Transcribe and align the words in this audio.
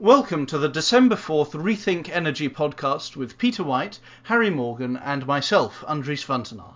Welcome 0.00 0.46
to 0.46 0.58
the 0.58 0.68
December 0.68 1.16
4th 1.16 1.60
Rethink 1.60 2.08
Energy 2.08 2.48
podcast 2.48 3.16
with 3.16 3.36
Peter 3.36 3.64
White, 3.64 3.98
Harry 4.22 4.48
Morgan, 4.48 4.96
and 4.96 5.26
myself, 5.26 5.82
Andries 5.88 6.24
Wantenaar. 6.24 6.74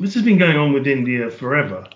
This 0.00 0.14
has 0.14 0.22
been 0.22 0.38
going 0.38 0.56
on 0.56 0.72
with 0.72 0.86
India 0.86 1.30
forever, 1.30 1.86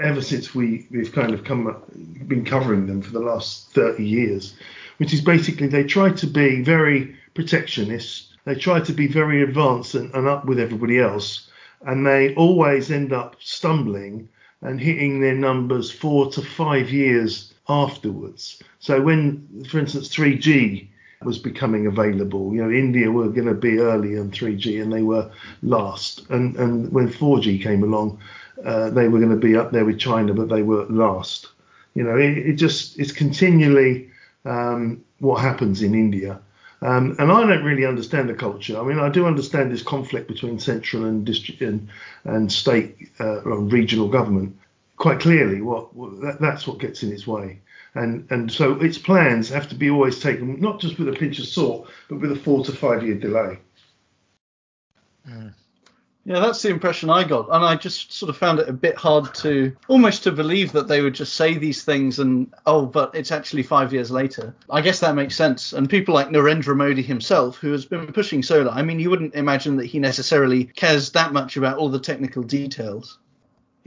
ever 0.00 0.22
since 0.22 0.56
we, 0.56 0.88
we've 0.90 1.12
kind 1.12 1.32
of 1.32 1.44
come 1.44 1.84
been 2.26 2.44
covering 2.44 2.88
them 2.88 3.00
for 3.00 3.12
the 3.12 3.20
last 3.20 3.70
30 3.70 4.04
years, 4.04 4.56
which 4.96 5.14
is 5.14 5.20
basically 5.20 5.68
they 5.68 5.84
try 5.84 6.10
to 6.10 6.26
be 6.26 6.64
very 6.64 7.14
protectionist, 7.34 8.34
they 8.46 8.56
try 8.56 8.80
to 8.80 8.92
be 8.92 9.06
very 9.06 9.40
advanced 9.40 9.94
and, 9.94 10.12
and 10.16 10.26
up 10.26 10.46
with 10.46 10.58
everybody 10.58 10.98
else, 10.98 11.48
and 11.82 12.04
they 12.04 12.34
always 12.34 12.90
end 12.90 13.12
up 13.12 13.36
stumbling 13.38 14.28
and 14.62 14.80
hitting 14.80 15.20
their 15.20 15.36
numbers 15.36 15.92
four 15.92 16.28
to 16.32 16.42
five 16.42 16.90
years 16.90 17.49
afterwards. 17.70 18.60
So 18.80 19.00
when, 19.00 19.64
for 19.70 19.78
instance, 19.78 20.08
3G 20.08 20.88
was 21.22 21.38
becoming 21.38 21.86
available, 21.86 22.52
you 22.52 22.62
know, 22.62 22.70
India 22.70 23.10
were 23.10 23.28
going 23.28 23.46
to 23.46 23.54
be 23.54 23.78
early 23.78 24.18
on 24.18 24.30
3G 24.30 24.82
and 24.82 24.92
they 24.92 25.02
were 25.02 25.30
last. 25.62 26.28
And 26.30 26.56
and 26.56 26.92
when 26.92 27.08
4G 27.08 27.62
came 27.62 27.84
along, 27.84 28.18
uh, 28.64 28.90
they 28.90 29.08
were 29.08 29.20
going 29.20 29.30
to 29.30 29.46
be 29.48 29.56
up 29.56 29.70
there 29.70 29.84
with 29.84 29.98
China, 29.98 30.34
but 30.34 30.48
they 30.48 30.62
were 30.62 30.84
last. 30.86 31.48
You 31.94 32.04
know, 32.04 32.16
it, 32.16 32.38
it 32.38 32.52
just 32.54 32.98
it's 32.98 33.12
continually 33.12 34.10
um, 34.44 35.04
what 35.18 35.40
happens 35.40 35.82
in 35.82 35.94
India. 35.94 36.40
Um, 36.82 37.14
and 37.18 37.30
I 37.30 37.46
don't 37.46 37.64
really 37.64 37.84
understand 37.84 38.30
the 38.30 38.34
culture. 38.34 38.80
I 38.80 38.82
mean, 38.84 38.98
I 38.98 39.10
do 39.10 39.26
understand 39.26 39.70
this 39.70 39.82
conflict 39.82 40.28
between 40.28 40.58
central 40.58 41.04
and 41.04 41.26
district 41.26 41.60
and, 41.60 41.90
and 42.24 42.50
state 42.50 43.10
uh, 43.20 43.40
or 43.40 43.60
regional 43.60 44.08
government 44.08 44.56
quite 44.96 45.20
clearly. 45.20 45.60
What, 45.60 45.94
what 45.94 46.22
that, 46.22 46.40
that's 46.40 46.66
what 46.66 46.78
gets 46.78 47.02
in 47.02 47.12
its 47.12 47.26
way 47.26 47.60
and 47.94 48.26
and 48.30 48.50
so 48.50 48.72
its 48.80 48.98
plans 48.98 49.48
have 49.48 49.68
to 49.68 49.74
be 49.74 49.90
always 49.90 50.20
taken 50.20 50.60
not 50.60 50.80
just 50.80 50.98
with 50.98 51.08
a 51.08 51.12
pinch 51.12 51.38
of 51.38 51.46
salt, 51.46 51.88
but 52.08 52.20
with 52.20 52.32
a 52.32 52.36
four 52.36 52.64
to 52.64 52.72
five 52.72 53.02
year 53.02 53.16
delay. 53.16 53.58
Mm. 55.28 55.52
Yeah, 56.26 56.40
that's 56.40 56.60
the 56.60 56.68
impression 56.68 57.08
I 57.08 57.24
got, 57.24 57.48
and 57.50 57.64
I 57.64 57.76
just 57.76 58.12
sort 58.12 58.28
of 58.28 58.36
found 58.36 58.58
it 58.58 58.68
a 58.68 58.74
bit 58.74 58.94
hard 58.94 59.34
to 59.36 59.74
almost 59.88 60.22
to 60.24 60.32
believe 60.32 60.70
that 60.72 60.86
they 60.86 61.00
would 61.00 61.14
just 61.14 61.34
say 61.34 61.56
these 61.56 61.82
things 61.82 62.18
and 62.18 62.52
oh, 62.66 62.84
but 62.84 63.14
it's 63.14 63.32
actually 63.32 63.62
five 63.62 63.92
years 63.92 64.10
later. 64.10 64.54
I 64.68 64.82
guess 64.82 65.00
that 65.00 65.14
makes 65.14 65.34
sense. 65.34 65.72
And 65.72 65.88
people 65.88 66.14
like 66.14 66.28
Narendra 66.28 66.76
Modi 66.76 67.02
himself, 67.02 67.56
who 67.56 67.72
has 67.72 67.86
been 67.86 68.12
pushing 68.12 68.42
solar, 68.42 68.70
I 68.70 68.82
mean, 68.82 69.00
you 69.00 69.08
wouldn't 69.08 69.34
imagine 69.34 69.76
that 69.78 69.86
he 69.86 69.98
necessarily 69.98 70.64
cares 70.64 71.10
that 71.12 71.32
much 71.32 71.56
about 71.56 71.78
all 71.78 71.88
the 71.88 71.98
technical 71.98 72.42
details. 72.42 73.18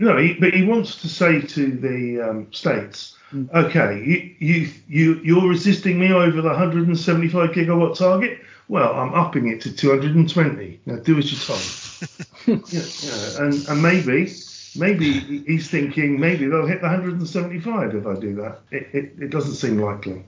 No, 0.04 0.18
he, 0.18 0.34
but 0.34 0.54
he 0.54 0.64
wants 0.64 0.98
to 0.98 1.08
say 1.08 1.40
to 1.40 1.72
the 1.72 2.30
um, 2.30 2.52
states 2.52 3.16
Okay, 3.54 4.04
you, 4.06 4.36
you, 4.40 4.70
you, 4.88 5.22
you're 5.24 5.48
resisting 5.48 6.00
me 6.00 6.12
over 6.12 6.42
the 6.42 6.50
175 6.50 7.50
gigawatt 7.52 7.98
target? 7.98 8.40
Well, 8.68 8.94
I'm 8.94 9.14
upping 9.14 9.48
it 9.48 9.62
to 9.62 9.76
220. 9.76 10.82
Now 10.86 10.98
do 10.98 11.18
as 11.18 11.32
you're 11.32 11.40
told. 11.40 12.64
yeah, 12.74 12.82
yeah. 13.00 13.46
And, 13.46 13.68
and 13.70 13.82
maybe, 13.82 14.32
maybe 14.76 15.44
he's 15.48 15.70
thinking 15.70 16.20
maybe 16.20 16.48
they'll 16.48 16.68
hit 16.68 16.82
the 16.82 16.88
175 16.88 17.96
if 17.96 18.06
I 18.06 18.16
do 18.20 18.36
that. 18.36 18.60
It, 18.72 18.88
it, 18.94 19.14
it 19.20 19.30
doesn't 19.30 19.56
seem 19.56 19.80
likely. 19.80 20.24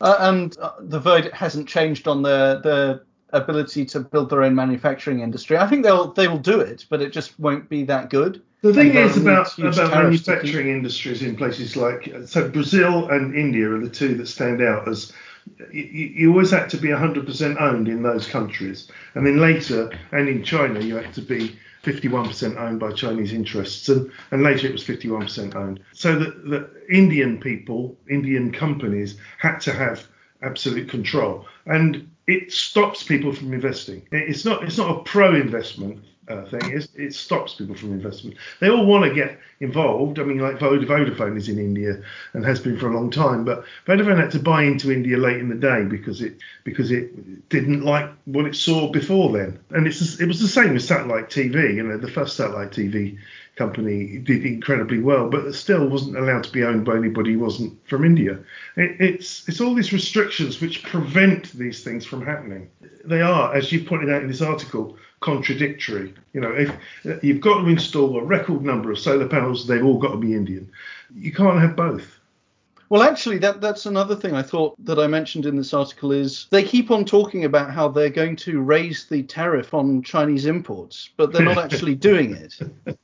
Uh, 0.00 0.16
and 0.20 0.56
uh, 0.58 0.72
the 0.80 1.00
verdict 1.00 1.34
hasn't 1.34 1.66
changed 1.66 2.06
on 2.06 2.22
the 2.22 2.60
the 2.62 3.07
ability 3.30 3.84
to 3.86 4.00
build 4.00 4.30
their 4.30 4.42
own 4.42 4.54
manufacturing 4.54 5.20
industry. 5.20 5.56
I 5.56 5.66
think 5.66 5.84
they'll 5.84 6.12
they 6.12 6.28
will 6.28 6.38
do 6.38 6.60
it, 6.60 6.86
but 6.88 7.02
it 7.02 7.12
just 7.12 7.38
won't 7.38 7.68
be 7.68 7.84
that 7.84 8.10
good. 8.10 8.42
The 8.62 8.74
thing 8.74 8.94
is 8.94 9.16
about 9.16 9.56
about 9.58 9.90
manufacturing 9.90 10.68
industries 10.68 11.22
in 11.22 11.36
places 11.36 11.76
like 11.76 12.12
so 12.26 12.48
Brazil 12.48 13.08
and 13.10 13.34
India 13.34 13.70
are 13.70 13.80
the 13.80 13.90
two 13.90 14.14
that 14.16 14.26
stand 14.26 14.62
out 14.62 14.88
as 14.88 15.12
you, 15.72 15.82
you 15.82 16.30
always 16.30 16.50
had 16.50 16.68
to 16.70 16.76
be 16.76 16.88
100% 16.88 17.60
owned 17.60 17.88
in 17.88 18.02
those 18.02 18.26
countries, 18.26 18.90
and 19.14 19.26
then 19.26 19.38
later 19.38 19.90
and 20.12 20.28
in 20.28 20.42
China 20.42 20.80
you 20.80 20.96
had 20.96 21.14
to 21.14 21.22
be 21.22 21.56
51% 21.84 22.56
owned 22.56 22.80
by 22.80 22.92
Chinese 22.92 23.32
interests, 23.32 23.88
and, 23.88 24.10
and 24.30 24.42
later 24.42 24.66
it 24.66 24.72
was 24.72 24.84
51% 24.84 25.54
owned. 25.54 25.80
So 25.92 26.18
the, 26.18 26.30
the 26.30 26.70
Indian 26.90 27.38
people, 27.38 27.96
Indian 28.10 28.52
companies 28.52 29.16
had 29.38 29.58
to 29.60 29.72
have 29.72 30.06
absolute 30.42 30.88
control, 30.88 31.46
and 31.66 32.08
it 32.26 32.52
stops 32.52 33.02
people 33.02 33.32
from 33.32 33.52
investing. 33.52 34.06
It's 34.12 34.44
not 34.44 34.62
it's 34.62 34.78
not 34.78 34.96
a 34.98 35.02
pro 35.02 35.34
investment 35.34 36.04
uh, 36.28 36.44
thing. 36.44 36.82
It 36.94 37.14
stops 37.14 37.54
people 37.54 37.74
from 37.74 37.92
investment. 37.92 38.36
They 38.60 38.68
all 38.68 38.86
want 38.86 39.04
to 39.04 39.14
get 39.14 39.38
involved. 39.60 40.18
I 40.18 40.24
mean, 40.24 40.38
like 40.38 40.58
Vodafone 40.58 41.36
is 41.36 41.48
in 41.48 41.58
India 41.58 42.02
and 42.34 42.44
has 42.44 42.60
been 42.60 42.78
for 42.78 42.88
a 42.88 42.94
long 42.94 43.10
time, 43.10 43.44
but 43.44 43.64
Vodafone 43.86 44.20
had 44.20 44.30
to 44.32 44.38
buy 44.38 44.62
into 44.62 44.92
India 44.92 45.16
late 45.16 45.38
in 45.38 45.48
the 45.48 45.54
day 45.54 45.84
because 45.84 46.20
it 46.20 46.34
because 46.64 46.90
it 46.90 47.48
didn't 47.48 47.82
like 47.82 48.10
what 48.26 48.46
it 48.46 48.54
saw 48.54 48.90
before 48.90 49.32
then. 49.32 49.58
And 49.70 49.86
it's 49.86 50.20
it 50.20 50.26
was 50.26 50.40
the 50.40 50.48
same 50.48 50.74
with 50.74 50.82
satellite 50.82 51.30
TV. 51.30 51.74
You 51.74 51.82
know, 51.82 51.96
the 51.96 52.10
first 52.10 52.36
satellite 52.36 52.70
TV 52.70 53.18
company 53.58 54.18
did 54.18 54.46
incredibly 54.46 55.00
well, 55.00 55.28
but 55.28 55.52
still 55.54 55.88
wasn't 55.88 56.16
allowed 56.16 56.44
to 56.44 56.52
be 56.52 56.64
owned 56.64 56.84
by 56.84 56.96
anybody 56.96 57.32
who 57.32 57.40
wasn't 57.40 57.76
from 57.88 58.04
India. 58.04 58.38
It, 58.76 58.96
it's 59.00 59.48
it's 59.48 59.60
all 59.60 59.74
these 59.74 59.92
restrictions 59.92 60.60
which 60.60 60.84
prevent 60.84 61.52
these 61.52 61.82
things 61.82 62.06
from 62.06 62.24
happening. 62.24 62.70
They 63.04 63.20
are, 63.20 63.54
as 63.54 63.72
you 63.72 63.84
pointed 63.84 64.10
out 64.10 64.22
in 64.22 64.28
this 64.28 64.40
article, 64.40 64.96
contradictory. 65.20 66.14
You 66.32 66.40
know, 66.40 66.52
if 66.52 67.24
you've 67.24 67.40
got 67.40 67.62
to 67.62 67.66
install 67.68 68.18
a 68.18 68.24
record 68.24 68.62
number 68.62 68.92
of 68.92 68.98
solar 68.98 69.28
panels, 69.28 69.66
they've 69.66 69.84
all 69.84 69.98
got 69.98 70.12
to 70.12 70.16
be 70.16 70.34
Indian. 70.34 70.70
You 71.14 71.32
can't 71.32 71.60
have 71.60 71.76
both. 71.76 72.17
Well, 72.90 73.02
actually, 73.02 73.38
that 73.38 73.60
that's 73.60 73.84
another 73.84 74.16
thing 74.16 74.34
I 74.34 74.42
thought 74.42 74.74
that 74.84 74.98
I 74.98 75.06
mentioned 75.06 75.44
in 75.44 75.56
this 75.56 75.74
article 75.74 76.10
is 76.10 76.46
they 76.50 76.62
keep 76.62 76.90
on 76.90 77.04
talking 77.04 77.44
about 77.44 77.70
how 77.70 77.88
they're 77.88 78.08
going 78.08 78.36
to 78.36 78.60
raise 78.60 79.06
the 79.06 79.22
tariff 79.24 79.74
on 79.74 80.02
Chinese 80.02 80.46
imports, 80.46 81.10
but 81.18 81.32
they're 81.32 81.42
not 81.42 81.58
actually 81.58 81.94
doing 82.10 82.34
it. 82.34 82.58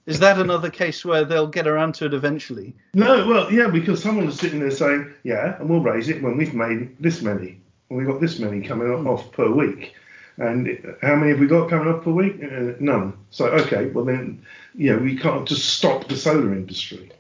Is 0.07 0.19
that 0.21 0.39
another 0.39 0.71
case 0.71 1.05
where 1.05 1.25
they'll 1.25 1.47
get 1.47 1.67
around 1.67 1.95
to 1.97 2.07
it 2.07 2.15
eventually? 2.15 2.75
No, 2.95 3.27
well, 3.27 3.53
yeah, 3.53 3.69
because 3.69 4.03
someone 4.03 4.27
was 4.27 4.39
sitting 4.39 4.61
there 4.61 4.71
saying, 4.71 5.13
yeah, 5.23 5.59
and 5.59 5.69
we'll 5.69 5.81
raise 5.81 6.09
it 6.09 6.23
when 6.23 6.39
we've 6.39 6.55
made 6.55 6.97
this 6.99 7.21
many, 7.21 7.61
when 7.89 7.99
we've 7.99 8.09
got 8.09 8.23
this 8.23 8.39
many 8.39 8.63
coming 8.63 8.89
off 9.07 9.33
per 9.33 9.51
week. 9.51 9.95
And 10.39 10.97
how 11.03 11.15
many 11.15 11.31
have 11.31 11.41
we 11.41 11.47
got 11.47 11.69
coming 11.69 11.93
up 11.93 12.05
per 12.05 12.11
week? 12.11 12.43
Uh, 12.43 12.73
none. 12.81 13.19
So 13.31 13.47
okay, 13.49 13.87
well 13.87 14.05
then, 14.05 14.43
you 14.75 14.93
know, 14.93 14.99
we 14.99 15.17
can't 15.17 15.47
just 15.47 15.69
stop 15.75 16.09
the 16.09 16.17
solar 16.17 16.53
industry 16.55 17.13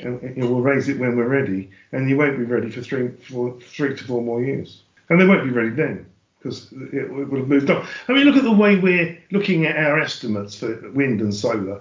and, 0.00 0.36
we'll 0.36 0.60
raise 0.60 0.88
it 0.88 0.98
when 0.98 1.16
we're 1.16 1.28
ready, 1.28 1.70
and 1.92 2.08
you 2.08 2.16
won't 2.16 2.36
be 2.36 2.44
ready 2.44 2.70
for 2.70 2.82
three, 2.82 3.08
four, 3.08 3.58
three 3.60 3.96
to 3.96 4.04
four 4.04 4.22
more 4.22 4.42
years, 4.42 4.82
and 5.08 5.20
they 5.20 5.26
won't 5.26 5.44
be 5.44 5.50
ready 5.50 5.70
then 5.70 6.06
because 6.38 6.72
it, 6.72 6.94
it 6.94 7.10
would 7.10 7.38
have 7.38 7.48
moved 7.48 7.70
on. 7.70 7.86
I 8.08 8.12
mean, 8.12 8.24
look 8.24 8.36
at 8.36 8.44
the 8.44 8.52
way 8.52 8.76
we're 8.76 9.18
looking 9.30 9.66
at 9.66 9.76
our 9.76 9.98
estimates 9.98 10.58
for 10.58 10.90
wind 10.92 11.20
and 11.20 11.34
solar. 11.34 11.80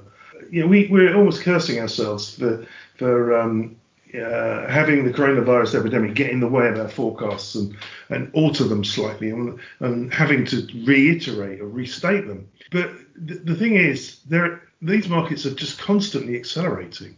You 0.49 0.61
know, 0.61 0.67
we, 0.67 0.87
we're 0.87 1.15
almost 1.15 1.41
cursing 1.41 1.79
ourselves 1.79 2.35
for 2.35 2.65
for 2.97 3.37
um, 3.37 3.75
uh, 4.13 4.67
having 4.67 5.03
the 5.03 5.11
coronavirus 5.11 5.79
epidemic 5.79 6.13
get 6.13 6.29
in 6.29 6.39
the 6.39 6.47
way 6.47 6.67
of 6.67 6.79
our 6.79 6.87
forecasts 6.87 7.55
and, 7.55 7.75
and 8.09 8.31
alter 8.33 8.63
them 8.63 8.83
slightly 8.83 9.29
and, 9.29 9.59
and 9.79 10.13
having 10.13 10.45
to 10.45 10.67
reiterate 10.85 11.59
or 11.59 11.67
restate 11.67 12.27
them. 12.27 12.47
But 12.71 12.91
the, 13.15 13.35
the 13.35 13.55
thing 13.55 13.75
is, 13.75 14.19
there 14.27 14.61
these 14.81 15.09
markets 15.09 15.45
are 15.45 15.53
just 15.53 15.79
constantly 15.79 16.35
accelerating. 16.35 17.17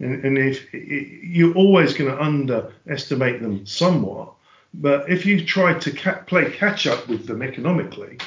And, 0.00 0.24
and 0.24 0.38
if 0.38 0.72
you're 0.72 1.54
always 1.54 1.94
going 1.94 2.10
to 2.10 2.20
underestimate 2.20 3.40
them 3.40 3.66
somewhat, 3.66 4.32
but 4.74 5.08
if 5.08 5.24
you 5.24 5.44
try 5.44 5.78
to 5.78 5.90
ca- 5.92 6.22
play 6.26 6.50
catch 6.50 6.86
up 6.86 7.08
with 7.08 7.26
them 7.26 7.42
economically, 7.42 8.18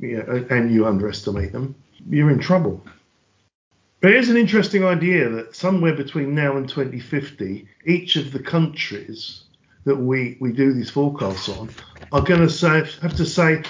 and 0.00 0.74
you 0.74 0.86
underestimate 0.86 1.52
them, 1.52 1.74
you're 2.08 2.30
in 2.30 2.38
trouble. 2.38 2.84
But 4.00 4.10
here's 4.12 4.28
an 4.28 4.36
interesting 4.36 4.84
idea 4.84 5.28
that 5.30 5.56
somewhere 5.56 5.94
between 5.94 6.34
now 6.34 6.56
and 6.56 6.68
2050, 6.68 7.66
each 7.86 8.16
of 8.16 8.32
the 8.32 8.38
countries 8.38 9.44
that 9.84 9.96
we, 9.96 10.36
we 10.40 10.52
do 10.52 10.72
these 10.72 10.90
forecasts 10.90 11.48
on 11.48 11.70
are 12.12 12.20
going 12.20 12.40
to 12.40 12.50
say 12.50 12.84
have 13.00 13.16
to 13.16 13.24
say, 13.24 13.62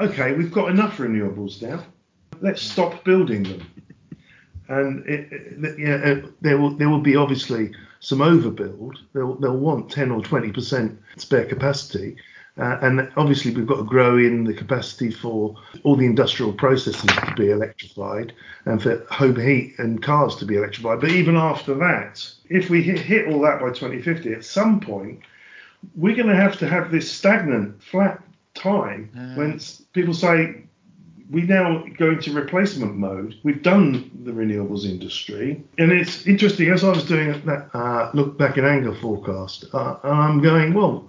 okay, 0.00 0.32
we've 0.32 0.52
got 0.52 0.70
enough 0.70 0.96
renewables 0.96 1.62
now. 1.62 1.84
Let's 2.40 2.62
stop 2.62 3.04
building 3.04 3.44
them 3.44 3.66
and 4.68 5.06
it, 5.06 5.32
it, 5.32 5.78
yeah, 5.78 6.20
there 6.40 6.58
will 6.58 6.70
there 6.70 6.88
will 6.88 7.00
be 7.00 7.16
obviously 7.16 7.72
some 8.00 8.18
overbuild. 8.18 8.96
They'll 9.14 9.34
they'll 9.34 9.56
want 9.56 9.90
10 9.90 10.10
or 10.10 10.22
20 10.22 10.52
percent 10.52 11.00
spare 11.16 11.46
capacity, 11.46 12.16
uh, 12.58 12.78
and 12.82 13.10
obviously 13.16 13.54
we've 13.54 13.66
got 13.66 13.76
to 13.76 13.84
grow 13.84 14.18
in 14.18 14.44
the 14.44 14.54
capacity 14.54 15.10
for 15.10 15.56
all 15.84 15.96
the 15.96 16.06
industrial 16.06 16.52
processes 16.52 17.10
to 17.10 17.34
be 17.36 17.50
electrified 17.50 18.32
and 18.66 18.82
for 18.82 19.04
home 19.10 19.40
heat 19.40 19.74
and 19.78 20.02
cars 20.02 20.36
to 20.36 20.44
be 20.44 20.56
electrified. 20.56 21.00
But 21.00 21.10
even 21.10 21.36
after 21.36 21.74
that, 21.74 22.30
if 22.50 22.68
we 22.68 22.82
hit, 22.82 22.98
hit 22.98 23.28
all 23.28 23.40
that 23.42 23.60
by 23.60 23.68
2050, 23.68 24.32
at 24.32 24.44
some 24.44 24.80
point 24.80 25.20
we're 25.94 26.16
going 26.16 26.28
to 26.28 26.36
have 26.36 26.58
to 26.58 26.68
have 26.68 26.90
this 26.90 27.10
stagnant, 27.10 27.82
flat 27.82 28.22
time 28.54 29.10
when 29.36 29.60
people 29.92 30.14
say 30.14 30.64
we 31.30 31.42
now 31.42 31.84
go 31.96 32.10
into 32.10 32.32
replacement 32.32 32.96
mode. 32.96 33.34
We've 33.42 33.62
done 33.62 34.10
the 34.24 34.32
renewables 34.32 34.84
industry, 34.84 35.62
and 35.76 35.92
it's 35.92 36.26
interesting. 36.26 36.70
As 36.70 36.84
I 36.84 36.90
was 36.90 37.04
doing 37.04 37.44
that 37.44 37.68
uh, 37.74 38.10
look 38.14 38.38
back 38.38 38.56
in 38.56 38.64
anger 38.64 38.94
forecast, 38.94 39.66
uh, 39.72 39.96
I'm 40.02 40.40
going, 40.40 40.74
well, 40.74 41.08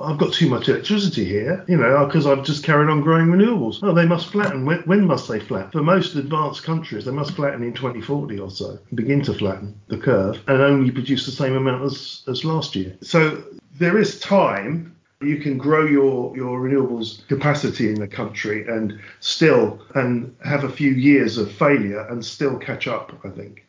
I've 0.00 0.18
got 0.18 0.32
too 0.32 0.48
much 0.48 0.68
electricity 0.68 1.24
here, 1.24 1.64
you 1.68 1.76
know, 1.76 2.06
because 2.06 2.26
I've 2.26 2.44
just 2.44 2.64
carried 2.64 2.88
on 2.88 3.02
growing 3.02 3.26
renewables. 3.26 3.80
Oh, 3.82 3.92
they 3.92 4.06
must 4.06 4.28
flatten. 4.28 4.64
When, 4.64 4.78
when, 4.80 5.06
must 5.06 5.28
they 5.28 5.38
flatten? 5.38 5.70
For 5.70 5.82
most 5.82 6.14
advanced 6.14 6.62
countries, 6.62 7.04
they 7.04 7.10
must 7.10 7.32
flatten 7.32 7.62
in 7.62 7.74
2040 7.74 8.38
or 8.38 8.50
so, 8.50 8.78
begin 8.94 9.22
to 9.22 9.34
flatten 9.34 9.78
the 9.88 9.98
curve, 9.98 10.40
and 10.46 10.62
only 10.62 10.90
produce 10.90 11.26
the 11.26 11.32
same 11.32 11.54
amount 11.54 11.84
as, 11.84 12.22
as 12.26 12.44
last 12.44 12.74
year. 12.74 12.96
So 13.02 13.42
there 13.78 13.98
is 13.98 14.18
time. 14.20 14.91
You 15.22 15.38
can 15.38 15.58
grow 15.58 15.86
your, 15.86 16.36
your 16.36 16.60
renewables 16.60 17.26
capacity 17.28 17.88
in 17.88 18.00
the 18.00 18.08
country 18.08 18.66
and 18.66 19.00
still 19.20 19.80
and 19.94 20.34
have 20.44 20.64
a 20.64 20.68
few 20.68 20.90
years 20.90 21.38
of 21.38 21.50
failure 21.50 22.06
and 22.08 22.24
still 22.24 22.58
catch 22.58 22.88
up, 22.88 23.12
I 23.24 23.28
think. 23.28 23.64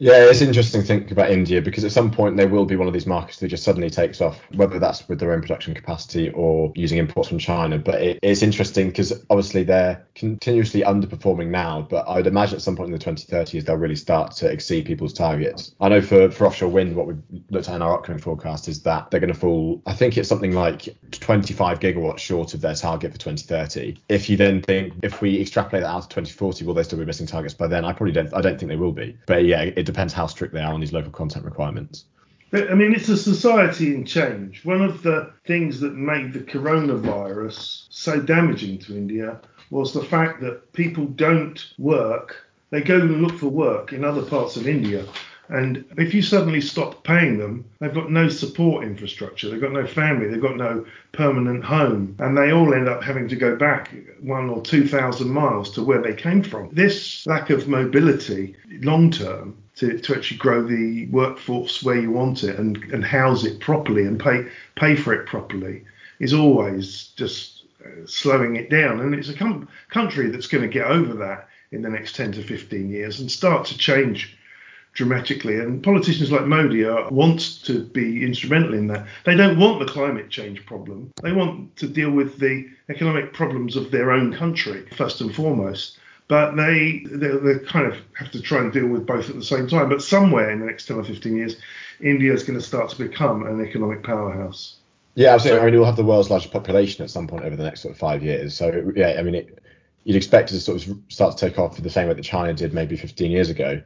Yeah, 0.00 0.24
it's 0.24 0.40
interesting 0.40 0.80
to 0.80 0.86
think 0.86 1.12
about 1.12 1.30
India 1.30 1.62
because 1.62 1.84
at 1.84 1.92
some 1.92 2.10
point 2.10 2.36
they 2.36 2.46
will 2.46 2.64
be 2.64 2.74
one 2.74 2.88
of 2.88 2.92
these 2.92 3.06
markets 3.06 3.38
that 3.38 3.48
just 3.48 3.62
suddenly 3.62 3.90
takes 3.90 4.20
off, 4.20 4.40
whether 4.54 4.80
that's 4.80 5.08
with 5.08 5.20
their 5.20 5.32
own 5.32 5.40
production 5.40 5.72
capacity 5.72 6.30
or 6.30 6.72
using 6.74 6.98
imports 6.98 7.28
from 7.28 7.38
China. 7.38 7.78
But 7.78 8.02
it, 8.02 8.18
it's 8.20 8.42
interesting 8.42 8.88
because 8.88 9.12
obviously 9.30 9.62
they're 9.62 10.04
continuously 10.16 10.82
underperforming 10.82 11.48
now, 11.48 11.86
but 11.88 12.08
I 12.08 12.16
would 12.16 12.26
imagine 12.26 12.56
at 12.56 12.62
some 12.62 12.74
point 12.74 12.92
in 12.92 12.98
the 12.98 13.04
2030s 13.04 13.64
they'll 13.64 13.76
really 13.76 13.94
start 13.94 14.32
to 14.36 14.50
exceed 14.50 14.84
people's 14.84 15.12
targets. 15.12 15.74
I 15.80 15.88
know 15.88 16.00
for, 16.00 16.28
for 16.28 16.46
offshore 16.46 16.70
wind, 16.70 16.96
what 16.96 17.06
we've 17.06 17.22
looked 17.50 17.68
at 17.68 17.76
in 17.76 17.82
our 17.82 17.94
upcoming 17.94 18.20
forecast 18.20 18.66
is 18.66 18.82
that 18.82 19.10
they're 19.10 19.20
going 19.20 19.32
to 19.32 19.38
fall, 19.38 19.80
I 19.86 19.94
think 19.94 20.18
it's 20.18 20.28
something 20.28 20.52
like 20.52 20.88
25 21.12 21.78
gigawatts 21.78 22.18
short 22.18 22.52
of 22.54 22.60
their 22.60 22.74
target 22.74 23.12
for 23.12 23.18
2030. 23.18 23.96
If 24.08 24.28
you 24.28 24.36
then 24.36 24.60
think, 24.60 24.94
if 25.04 25.20
we 25.20 25.40
extrapolate 25.40 25.84
that 25.84 25.90
out 25.90 26.02
to 26.02 26.08
2040, 26.08 26.64
will 26.64 26.74
they 26.74 26.82
still 26.82 26.98
be 26.98 27.04
missing 27.04 27.28
targets 27.28 27.54
by 27.54 27.68
then? 27.68 27.84
I 27.84 27.92
probably 27.92 28.12
don't, 28.12 28.34
I 28.34 28.40
don't 28.40 28.58
think 28.58 28.70
they 28.70 28.76
will 28.76 28.92
be. 28.92 29.16
But 29.26 29.44
yeah, 29.44 29.62
it, 29.62 29.83
it 29.84 29.92
depends 29.92 30.14
how 30.14 30.26
strict 30.26 30.54
they 30.54 30.62
are 30.62 30.72
on 30.72 30.80
these 30.80 30.94
local 30.94 31.12
content 31.12 31.44
requirements. 31.44 32.06
I 32.54 32.74
mean, 32.74 32.94
it's 32.94 33.08
a 33.08 33.16
society 33.16 33.94
in 33.94 34.06
change. 34.06 34.64
One 34.64 34.80
of 34.80 35.02
the 35.02 35.32
things 35.44 35.80
that 35.80 35.94
made 35.94 36.32
the 36.32 36.38
coronavirus 36.38 37.86
so 37.90 38.20
damaging 38.20 38.78
to 38.78 38.96
India 38.96 39.40
was 39.70 39.92
the 39.92 40.04
fact 40.04 40.40
that 40.40 40.72
people 40.72 41.04
don't 41.06 41.62
work. 41.78 42.46
They 42.70 42.80
go 42.80 43.00
and 43.00 43.20
look 43.20 43.38
for 43.38 43.48
work 43.48 43.92
in 43.92 44.04
other 44.04 44.22
parts 44.22 44.56
of 44.56 44.66
India 44.68 45.04
and 45.48 45.84
if 45.98 46.14
you 46.14 46.22
suddenly 46.22 46.60
stop 46.60 47.04
paying 47.04 47.38
them, 47.38 47.64
they've 47.78 47.92
got 47.92 48.10
no 48.10 48.28
support 48.28 48.84
infrastructure, 48.84 49.50
they've 49.50 49.60
got 49.60 49.72
no 49.72 49.86
family, 49.86 50.28
they've 50.28 50.40
got 50.40 50.56
no 50.56 50.86
permanent 51.12 51.64
home, 51.64 52.16
and 52.18 52.36
they 52.36 52.52
all 52.52 52.72
end 52.72 52.88
up 52.88 53.02
having 53.02 53.28
to 53.28 53.36
go 53.36 53.56
back 53.56 53.94
one 54.20 54.48
or 54.48 54.62
two 54.62 54.88
thousand 54.88 55.30
miles 55.30 55.70
to 55.72 55.82
where 55.82 56.00
they 56.00 56.14
came 56.14 56.42
from. 56.42 56.70
This 56.72 57.26
lack 57.26 57.50
of 57.50 57.68
mobility, 57.68 58.56
long 58.80 59.10
term, 59.10 59.56
to, 59.76 59.98
to 59.98 60.14
actually 60.14 60.38
grow 60.38 60.66
the 60.66 61.06
workforce 61.06 61.82
where 61.82 62.00
you 62.00 62.10
want 62.10 62.44
it 62.44 62.58
and, 62.58 62.76
and 62.92 63.04
house 63.04 63.44
it 63.44 63.60
properly 63.60 64.02
and 64.02 64.20
pay 64.20 64.46
pay 64.76 64.96
for 64.96 65.12
it 65.12 65.26
properly, 65.26 65.84
is 66.20 66.32
always 66.32 67.12
just 67.16 67.64
uh, 67.84 68.06
slowing 68.06 68.56
it 68.56 68.70
down. 68.70 69.00
And 69.00 69.14
it's 69.14 69.28
a 69.28 69.34
com- 69.34 69.68
country 69.90 70.28
that's 70.30 70.46
going 70.46 70.62
to 70.62 70.68
get 70.68 70.86
over 70.86 71.14
that 71.14 71.48
in 71.72 71.82
the 71.82 71.90
next 71.90 72.14
10 72.16 72.32
to 72.32 72.42
15 72.42 72.88
years 72.88 73.20
and 73.20 73.30
start 73.30 73.66
to 73.66 73.78
change 73.78 74.36
dramatically. 74.94 75.58
And 75.58 75.82
politicians 75.82 76.30
like 76.30 76.46
Modi 76.46 76.84
are, 76.84 77.10
want 77.10 77.64
to 77.64 77.84
be 77.84 78.24
instrumental 78.24 78.74
in 78.74 78.86
that. 78.88 79.06
They 79.24 79.34
don't 79.34 79.58
want 79.58 79.80
the 79.80 79.92
climate 79.92 80.30
change 80.30 80.64
problem. 80.66 81.12
They 81.22 81.32
want 81.32 81.76
to 81.76 81.88
deal 81.88 82.10
with 82.10 82.38
the 82.38 82.68
economic 82.88 83.32
problems 83.32 83.76
of 83.76 83.90
their 83.90 84.12
own 84.12 84.32
country 84.32 84.86
first 84.96 85.20
and 85.20 85.34
foremost. 85.34 85.98
But 86.26 86.56
they, 86.56 87.04
they, 87.10 87.28
they 87.28 87.58
kind 87.66 87.86
of 87.86 87.98
have 88.14 88.30
to 88.32 88.40
try 88.40 88.60
and 88.60 88.72
deal 88.72 88.86
with 88.86 89.06
both 89.06 89.28
at 89.28 89.36
the 89.36 89.44
same 89.44 89.68
time. 89.68 89.90
But 89.90 90.02
somewhere 90.02 90.50
in 90.50 90.60
the 90.60 90.66
next 90.66 90.86
10 90.86 90.96
or 90.96 91.04
15 91.04 91.36
years, 91.36 91.56
India 92.00 92.32
is 92.32 92.42
going 92.42 92.58
to 92.58 92.64
start 92.64 92.90
to 92.90 92.98
become 92.98 93.46
an 93.46 93.60
economic 93.60 94.02
powerhouse. 94.02 94.76
Yeah, 95.14 95.34
absolutely. 95.34 95.60
I 95.60 95.64
mean, 95.66 95.74
we'll 95.74 95.84
have 95.84 95.96
the 95.96 96.04
world's 96.04 96.30
largest 96.30 96.52
population 96.52 97.04
at 97.04 97.10
some 97.10 97.26
point 97.26 97.44
over 97.44 97.56
the 97.56 97.62
next 97.62 97.82
sort 97.82 97.92
of 97.92 97.98
five 97.98 98.22
years. 98.22 98.56
So 98.56 98.92
yeah, 98.96 99.16
I 99.18 99.22
mean, 99.22 99.34
it, 99.34 99.58
you'd 100.04 100.16
expect 100.16 100.50
it 100.50 100.54
to 100.54 100.60
sort 100.60 100.86
of 100.86 100.96
start 101.08 101.36
to 101.36 101.48
take 101.48 101.58
off 101.58 101.76
in 101.78 101.84
the 101.84 101.90
same 101.90 102.08
way 102.08 102.14
that 102.14 102.22
China 102.22 102.52
did 102.54 102.72
maybe 102.74 102.96
15 102.96 103.30
years 103.30 103.50
ago. 103.50 103.82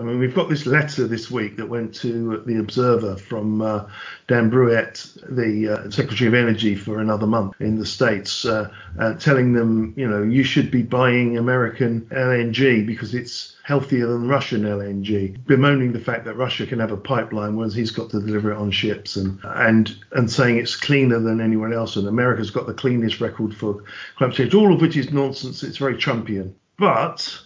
I 0.00 0.02
mean, 0.02 0.18
we've 0.18 0.34
got 0.34 0.48
this 0.48 0.64
letter 0.64 1.06
this 1.06 1.30
week 1.30 1.58
that 1.58 1.68
went 1.68 1.94
to 1.96 2.42
the 2.46 2.58
Observer 2.58 3.18
from 3.18 3.60
uh, 3.60 3.86
Dan 4.28 4.50
Brouillette, 4.50 5.18
the 5.28 5.68
uh, 5.68 5.90
Secretary 5.90 6.26
of 6.26 6.32
Energy 6.32 6.74
for 6.74 7.00
another 7.00 7.26
month 7.26 7.54
in 7.60 7.78
the 7.78 7.84
States, 7.84 8.46
uh, 8.46 8.70
uh 8.98 9.14
telling 9.14 9.52
them, 9.52 9.92
you 9.98 10.08
know, 10.08 10.22
you 10.22 10.42
should 10.42 10.70
be 10.70 10.82
buying 10.82 11.36
American 11.36 12.06
LNG 12.12 12.86
because 12.86 13.14
it's 13.14 13.56
healthier 13.62 14.06
than 14.06 14.26
Russian 14.26 14.62
LNG, 14.62 15.44
bemoaning 15.44 15.92
the 15.92 16.00
fact 16.00 16.24
that 16.24 16.34
Russia 16.34 16.66
can 16.66 16.78
have 16.78 16.92
a 16.92 16.96
pipeline 16.96 17.54
whereas 17.54 17.74
he's 17.74 17.90
got 17.90 18.08
to 18.10 18.20
deliver 18.20 18.52
it 18.52 18.56
on 18.56 18.70
ships 18.70 19.16
and 19.16 19.38
and 19.44 19.94
and 20.12 20.30
saying 20.30 20.56
it's 20.56 20.76
cleaner 20.76 21.20
than 21.20 21.42
anyone 21.42 21.74
else 21.74 21.96
and 21.96 22.08
America's 22.08 22.50
got 22.50 22.66
the 22.66 22.72
cleanest 22.72 23.20
record 23.20 23.54
for 23.54 23.84
climate 24.16 24.34
change, 24.34 24.54
all 24.54 24.72
of 24.72 24.80
which 24.80 24.96
is 24.96 25.12
nonsense. 25.12 25.62
It's 25.62 25.76
very 25.76 25.96
Trumpian. 25.96 26.54
But 26.78 27.38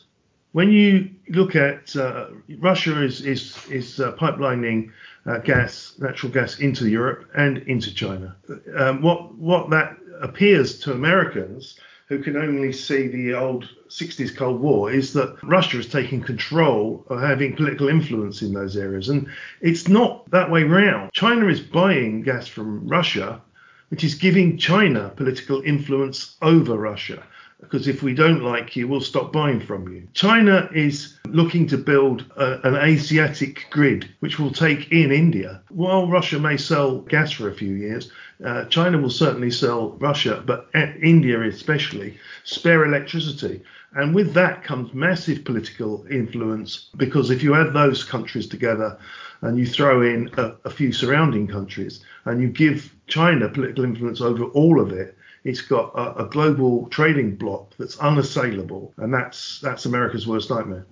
when 0.54 0.70
you 0.70 1.10
look 1.30 1.56
at 1.56 1.96
uh, 1.96 2.28
Russia 2.60 3.02
is 3.02 3.26
is 3.26 3.58
is 3.68 3.98
uh, 3.98 4.12
pipelining 4.12 4.92
uh, 5.26 5.38
gas, 5.38 5.94
natural 5.98 6.30
gas 6.30 6.60
into 6.60 6.88
Europe 6.88 7.28
and 7.34 7.58
into 7.66 7.92
China. 7.92 8.36
Um, 8.76 9.02
what 9.02 9.34
what 9.34 9.70
that 9.70 9.96
appears 10.22 10.78
to 10.80 10.92
Americans 10.92 11.80
who 12.06 12.22
can 12.22 12.36
only 12.36 12.72
see 12.72 13.08
the 13.08 13.34
old 13.34 13.68
60s 13.88 14.36
Cold 14.36 14.60
War 14.60 14.92
is 14.92 15.12
that 15.14 15.36
Russia 15.42 15.78
is 15.80 15.88
taking 15.88 16.22
control 16.22 17.04
of 17.08 17.20
having 17.20 17.56
political 17.56 17.88
influence 17.88 18.40
in 18.42 18.52
those 18.52 18.76
areas. 18.76 19.08
And 19.08 19.26
it's 19.60 19.88
not 19.88 20.30
that 20.30 20.50
way 20.50 20.62
round. 20.62 21.12
China 21.12 21.48
is 21.48 21.60
buying 21.60 22.22
gas 22.22 22.46
from 22.46 22.86
Russia, 22.86 23.40
which 23.88 24.04
is 24.04 24.14
giving 24.14 24.56
China 24.58 25.12
political 25.16 25.62
influence 25.62 26.36
over 26.42 26.78
Russia 26.78 27.24
because 27.64 27.88
if 27.88 28.02
we 28.02 28.14
don't 28.14 28.42
like 28.42 28.76
you, 28.76 28.86
we'll 28.86 29.00
stop 29.00 29.32
buying 29.32 29.60
from 29.60 29.88
you. 29.92 30.06
China 30.12 30.68
is 30.74 31.18
looking 31.26 31.66
to 31.68 31.78
build 31.78 32.24
a, 32.36 32.66
an 32.66 32.76
Asiatic 32.76 33.66
grid, 33.70 34.08
which 34.20 34.38
will 34.38 34.52
take 34.52 34.92
in 34.92 35.10
India. 35.10 35.62
While 35.70 36.08
Russia 36.08 36.38
may 36.38 36.56
sell 36.56 37.00
gas 37.00 37.32
for 37.32 37.48
a 37.48 37.54
few 37.54 37.74
years, 37.74 38.10
uh, 38.44 38.64
China 38.66 38.98
will 38.98 39.10
certainly 39.10 39.50
sell 39.50 39.90
Russia, 40.00 40.42
but 40.44 40.68
India 40.74 41.40
especially, 41.42 42.18
spare 42.44 42.84
electricity. 42.84 43.62
And 43.94 44.14
with 44.14 44.34
that 44.34 44.64
comes 44.64 44.92
massive 44.92 45.44
political 45.44 46.04
influence 46.10 46.90
because 46.96 47.30
if 47.30 47.42
you 47.42 47.54
add 47.54 47.72
those 47.72 48.02
countries 48.02 48.48
together 48.48 48.98
and 49.40 49.56
you 49.56 49.66
throw 49.66 50.02
in 50.02 50.30
a, 50.36 50.54
a 50.64 50.70
few 50.70 50.92
surrounding 50.92 51.46
countries 51.46 52.00
and 52.24 52.42
you 52.42 52.48
give 52.48 52.92
China 53.06 53.48
political 53.48 53.84
influence 53.84 54.20
over 54.20 54.44
all 54.44 54.80
of 54.80 54.92
it, 54.92 55.16
it's 55.44 55.60
got 55.60 55.92
a, 55.94 56.24
a 56.24 56.28
global 56.28 56.88
trading 56.88 57.36
bloc 57.36 57.74
that's 57.78 57.98
unassailable, 57.98 58.92
and 58.96 59.12
that's 59.12 59.60
that's 59.60 59.86
America's 59.86 60.26
worst 60.26 60.50
nightmare. 60.50 60.86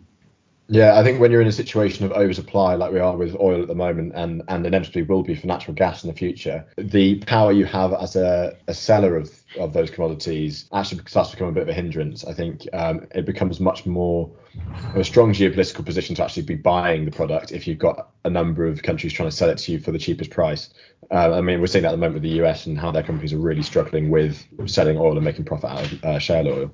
Yeah, 0.69 0.99
I 0.99 1.02
think 1.02 1.21
when 1.21 1.31
you're 1.31 1.42
in 1.42 1.49
a 1.49 1.52
situation 1.52 2.07
of 2.07 2.12
oversupply 2.12 2.76
like 2.76 2.92
we 2.92 3.00
are 3.00 3.16
with 3.16 3.37
oil 3.38 3.61
at 3.61 3.69
the 3.69 3.75
moment, 3.75 4.12
and 4.14 4.42
and 4.49 4.64
inevitably 4.66 5.02
will 5.02 5.23
be 5.23 5.35
for 5.35 5.47
natural 5.47 5.75
gas 5.75 6.04
in 6.04 6.11
the 6.11 6.16
future, 6.16 6.64
the 6.78 7.19
power 7.21 7.52
you 7.52 7.64
have 7.66 7.92
as 7.92 8.16
a, 8.16 8.57
a 8.69 8.75
seller 8.75 9.16
of 9.16 9.31
of 9.59 9.73
those 9.73 9.90
commodities 9.90 10.69
actually 10.73 11.02
starts 11.07 11.31
to 11.31 11.37
become 11.37 11.49
a 11.49 11.52
bit 11.52 11.64
of 11.64 11.69
a 11.69 11.75
hindrance. 11.75 12.25
I 12.25 12.33
think 12.33 12.66
um, 12.73 13.07
it 13.14 13.26
becomes 13.26 13.61
much 13.61 13.85
more 13.87 14.31
a 14.95 15.04
strong 15.04 15.33
geopolitical 15.33 15.85
position 15.85 16.14
to 16.16 16.25
actually 16.25 16.45
be 16.45 16.54
buying 16.54 17.04
the 17.04 17.11
product 17.11 17.52
if 17.52 17.66
you've 17.66 17.78
got 17.78 18.11
a 18.25 18.31
number 18.31 18.66
of 18.66 18.83
countries 18.83 19.12
trying 19.12 19.28
to 19.28 19.37
sell 19.37 19.50
it 19.50 19.59
to 19.59 19.73
you 19.73 19.78
for 19.78 19.92
the 19.92 19.99
cheapest 19.99 20.31
price. 20.31 20.71
Uh, 21.11 21.37
I 21.37 21.40
mean, 21.40 21.61
we're 21.61 21.66
seeing 21.66 21.83
that 21.83 21.88
at 21.88 21.92
the 21.92 21.99
moment 21.99 22.14
with 22.14 22.23
the 22.23 22.42
US 22.42 22.66
and 22.66 22.78
how 22.78 22.90
their 22.92 23.02
companies 23.02 23.33
are 23.33 23.38
really 23.38 23.62
struggling 23.62 24.11
with 24.11 24.42
selling 24.66 24.97
oil 24.97 25.16
and 25.16 25.25
making 25.25 25.45
profit 25.45 25.71
out 25.71 25.92
of 25.92 26.04
uh, 26.04 26.19
shale 26.19 26.49
oil. 26.49 26.71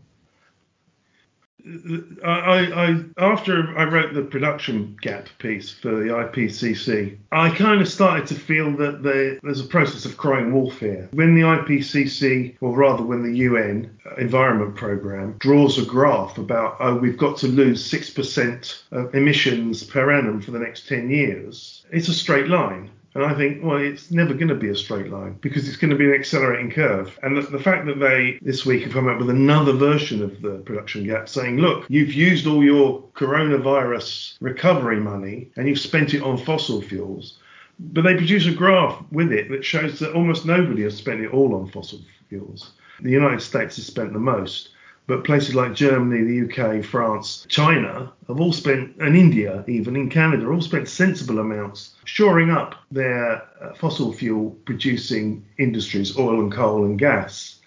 I, 2.24 2.72
I 2.72 3.04
after 3.18 3.76
I 3.76 3.84
wrote 3.84 4.14
the 4.14 4.22
production 4.22 4.96
gap 5.00 5.28
piece 5.38 5.70
for 5.70 5.90
the 5.90 6.08
IPCC, 6.08 7.16
I 7.32 7.50
kind 7.50 7.80
of 7.80 7.88
started 7.88 8.26
to 8.28 8.34
feel 8.34 8.76
that 8.76 9.02
there's 9.02 9.60
a 9.60 9.64
process 9.64 10.04
of 10.04 10.16
crying 10.16 10.52
wolf 10.52 10.78
here. 10.80 11.08
When 11.12 11.34
the 11.34 11.42
IPCC, 11.42 12.56
or 12.60 12.76
rather 12.76 13.02
when 13.02 13.22
the 13.22 13.38
UN 13.38 13.98
uh, 14.06 14.14
Environment 14.16 14.74
Programme 14.74 15.36
draws 15.38 15.78
a 15.78 15.84
graph 15.84 16.38
about 16.38 16.76
oh 16.80 16.96
we've 16.96 17.18
got 17.18 17.36
to 17.38 17.48
lose 17.48 17.84
six 17.84 18.10
percent 18.10 18.84
of 18.90 19.14
emissions 19.14 19.84
per 19.84 20.10
annum 20.10 20.40
for 20.40 20.52
the 20.52 20.58
next 20.58 20.88
ten 20.88 21.10
years, 21.10 21.84
it's 21.90 22.08
a 22.08 22.14
straight 22.14 22.48
line. 22.48 22.90
And 23.18 23.26
I 23.26 23.34
think, 23.34 23.64
well, 23.64 23.78
it's 23.78 24.12
never 24.12 24.32
going 24.32 24.46
to 24.46 24.54
be 24.54 24.68
a 24.68 24.76
straight 24.76 25.10
line 25.10 25.38
because 25.40 25.66
it's 25.66 25.76
going 25.76 25.90
to 25.90 25.96
be 25.96 26.04
an 26.04 26.14
accelerating 26.14 26.70
curve. 26.70 27.18
And 27.24 27.36
the, 27.36 27.40
the, 27.42 27.58
fact 27.58 27.86
that 27.86 27.98
they 27.98 28.38
this 28.42 28.64
week 28.64 28.84
have 28.84 28.92
come 28.92 29.08
up 29.08 29.18
with 29.18 29.28
another 29.28 29.72
version 29.72 30.22
of 30.22 30.40
the 30.40 30.58
production 30.58 31.04
gap 31.04 31.28
saying, 31.28 31.56
look, 31.56 31.84
you've 31.88 32.12
used 32.12 32.46
all 32.46 32.62
your 32.62 33.02
coronavirus 33.14 34.36
recovery 34.40 35.00
money 35.00 35.50
and 35.56 35.66
you've 35.66 35.80
spent 35.80 36.14
it 36.14 36.22
on 36.22 36.38
fossil 36.38 36.80
fuels. 36.80 37.40
But 37.80 38.02
they 38.02 38.14
produce 38.14 38.46
a 38.46 38.52
graph 38.52 39.04
with 39.10 39.32
it 39.32 39.50
that 39.50 39.64
shows 39.64 39.98
that 39.98 40.14
almost 40.14 40.46
nobody 40.46 40.84
has 40.84 40.96
spent 40.96 41.20
it 41.20 41.32
all 41.32 41.56
on 41.56 41.68
fossil 41.72 41.98
fuels. 42.28 42.70
The 43.00 43.10
United 43.10 43.42
States 43.42 43.74
has 43.76 43.86
spent 43.86 44.12
the 44.12 44.20
most. 44.20 44.68
But 45.08 45.24
places 45.24 45.54
like 45.54 45.74
Germany, 45.74 46.22
the 46.22 46.44
UK, 46.44 46.84
France, 46.84 47.46
China 47.48 48.12
have 48.28 48.38
all 48.38 48.52
spent, 48.52 48.94
and 48.98 49.16
India, 49.16 49.64
even 49.66 49.96
in 49.96 50.10
Canada, 50.10 50.46
all 50.46 50.60
spent 50.60 50.86
sensible 50.86 51.38
amounts 51.38 51.94
shoring 52.04 52.50
up 52.50 52.74
their 52.90 53.42
uh, 53.62 53.72
fossil 53.72 54.12
fuel 54.12 54.50
producing 54.66 55.46
industries, 55.56 56.18
oil 56.18 56.40
and 56.40 56.52
coal 56.52 56.84
and 56.84 56.98
gas. 56.98 57.58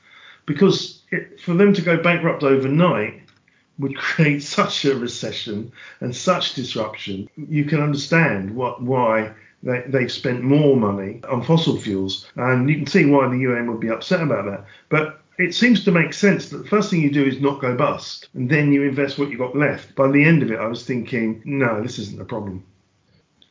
Because 0.46 1.02
it, 1.10 1.40
for 1.42 1.56
them 1.56 1.74
to 1.74 1.82
go 1.82 1.98
bankrupt 1.98 2.44
overnight 2.44 3.24
would 3.80 3.98
create 4.08 4.44
such 4.44 4.86
a 4.86 4.96
recession 4.96 5.72
and 6.00 6.16
such 6.16 6.54
disruption. 6.54 7.28
You 7.36 7.66
can 7.66 7.82
understand 7.82 8.56
what 8.56 8.84
why 8.84 9.34
they, 9.64 9.84
they've 9.88 10.12
spent 10.12 10.44
more 10.44 10.76
money 10.76 11.22
on 11.28 11.42
fossil 11.42 11.80
fuels, 11.80 12.28
and 12.36 12.70
you 12.70 12.76
can 12.76 12.86
see 12.86 13.08
why 13.08 13.28
the 13.30 13.40
UN 13.40 13.72
would 13.72 13.80
be 13.80 13.90
upset 13.90 14.22
about 14.22 14.46
that. 14.46 14.66
But 14.90 15.21
it 15.38 15.56
seems 15.56 15.84
to 15.86 15.92
make 15.92 16.14
sense 16.14 16.50
that 16.50 16.58
the 16.58 16.68
first 16.68 16.90
thing 16.90 17.02
you 17.02 17.12
do 17.12 17.26
is 17.26 17.40
not 17.40 17.62
go 17.62 17.76
bust, 17.76 18.30
and 18.34 18.50
then 18.50 18.72
you 18.72 18.84
invest 18.84 19.18
what 19.18 19.30
you 19.30 19.38
got 19.38 19.56
left. 19.56 19.96
By 19.96 20.10
the 20.10 20.24
end 20.24 20.44
of 20.44 20.52
it, 20.52 20.60
I 20.60 20.68
was 20.68 20.86
thinking, 20.86 21.42
no, 21.46 21.82
this 21.82 22.00
isn't 22.00 22.22
a 22.22 22.26
problem. 22.26 22.66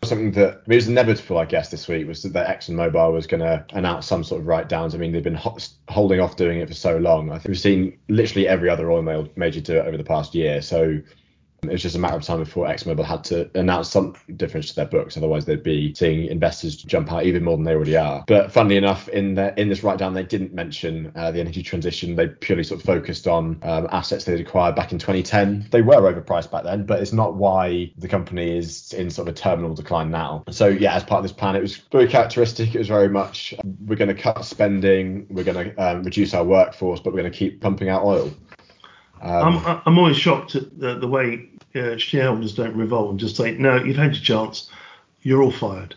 Something 0.03 0.33
that 0.33 0.49
I 0.49 0.61
mean, 0.67 0.73
it 0.73 0.77
was 0.77 0.89
inevitable, 0.89 1.37
I 1.37 1.45
guess, 1.45 1.71
this 1.71 1.87
week 1.87 2.07
was 2.07 2.23
that 2.23 2.61
ExxonMobil 2.61 3.13
was 3.13 3.27
going 3.27 3.43
to 3.43 3.67
announce 3.73 4.07
some 4.07 4.25
sort 4.25 4.41
of 4.41 4.47
write 4.47 4.69
downs. 4.69 4.95
I 4.95 4.99
mean, 4.99 5.13
they've 5.13 5.23
been 5.23 5.35
ho- 5.35 5.59
holding 5.89 6.21
off 6.21 6.37
doing 6.37 6.61
it 6.61 6.69
for 6.69 6.75
so 6.75 6.97
long. 6.97 7.31
I 7.31 7.35
think 7.35 7.49
we've 7.49 7.61
seen 7.61 7.99
literally 8.09 8.49
every 8.49 8.71
other 8.71 8.91
oil 8.91 9.29
major 9.37 9.61
do 9.61 9.77
it 9.77 9.87
over 9.87 9.99
the 9.99 10.05
past 10.05 10.35
year. 10.35 10.63
So 10.63 11.01
it 11.63 11.73
was 11.73 11.83
just 11.83 11.97
a 11.97 11.99
matter 11.99 12.17
of 12.17 12.23
time 12.23 12.39
before 12.39 12.67
ExxonMobil 12.67 13.05
had 13.05 13.25
to 13.25 13.51
announce 13.55 13.91
some 13.91 14.15
difference 14.37 14.69
to 14.71 14.77
their 14.77 14.87
books. 14.87 15.17
Otherwise, 15.17 15.45
they'd 15.45 15.63
be 15.63 15.95
seeing 15.95 16.27
investors 16.27 16.77
jump 16.77 17.13
out 17.13 17.25
even 17.25 17.45
more 17.45 17.57
than 17.57 17.65
they 17.65 17.75
already 17.75 17.97
are. 17.97 18.25
But 18.27 18.53
funnily 18.53 18.77
enough, 18.77 19.09
in 19.09 19.35
the, 19.35 19.59
in 19.61 19.69
this 19.69 19.83
write 19.83 19.99
down, 19.99 20.15
they 20.15 20.23
didn't 20.23 20.55
mention 20.55 21.13
uh, 21.15 21.31
the 21.31 21.41
energy 21.41 21.63
transition. 21.63 22.17
They 22.17 22.29
purely 22.29 22.65
sort 22.65 22.81
of 22.81 22.87
focused 22.87 23.27
on 23.27 23.59
um, 23.63 23.89
assets 23.91 24.25
they'd 24.25 24.41
acquired 24.41 24.75
back 24.75 24.93
in 24.93 24.99
2010. 24.99 25.69
They 25.71 25.83
were 25.83 25.95
overpriced 25.95 26.51
back 26.51 26.65
then, 26.65 26.87
but 26.87 27.01
it's 27.01 27.13
not 27.13 27.35
why 27.35 27.93
the 27.99 28.09
company 28.09 28.57
is 28.57 28.93
in 28.93 29.11
sort 29.11 29.29
of 29.29 29.35
a 29.35 29.37
terminal 29.37 29.75
decline 29.75 30.11
now. 30.11 30.45
So 30.51 30.69
yeah, 30.69 30.95
as 30.95 31.05
part 31.05 31.19
of 31.19 31.25
this 31.25 31.33
plan, 31.33 31.57
it 31.57 31.63
was 31.63 31.77
very 31.77 32.09
characteristic. 32.09 32.75
It 32.75 32.79
was 32.79 32.89
very 32.89 33.09
much 33.09 33.55
we're 33.87 33.97
going 33.97 34.15
to 34.15 34.21
cut 34.21 34.45
spending, 34.45 35.27
we're 35.31 35.45
going 35.45 35.75
to 35.75 35.77
um, 35.77 36.03
reduce 36.03 36.35
our 36.35 36.45
workforce, 36.45 37.01
but 37.01 37.13
we're 37.13 37.21
going 37.21 37.33
to 37.33 37.39
keep 37.39 37.61
pumping 37.61 37.89
out 37.89 38.05
oil. 38.05 38.31
Um, 39.21 39.59
I'm, 39.67 39.83
I'm 39.87 39.99
always 39.99 40.17
shocked 40.17 40.55
at 40.55 40.79
the, 40.79 40.95
the 40.95 41.09
way 41.09 41.49
uh, 41.75 41.97
shareholders 41.97 42.55
don't 42.55 42.77
revolt 42.77 43.11
and 43.11 43.21
just 43.21 43.37
say, 43.37 43.53
no, 43.53 43.77
you've 43.77 43.97
had 43.97 44.15
your 44.15 44.25
chance, 44.25 44.71
you're 45.23 45.43
all 45.43 45.51
fired. 45.51 45.95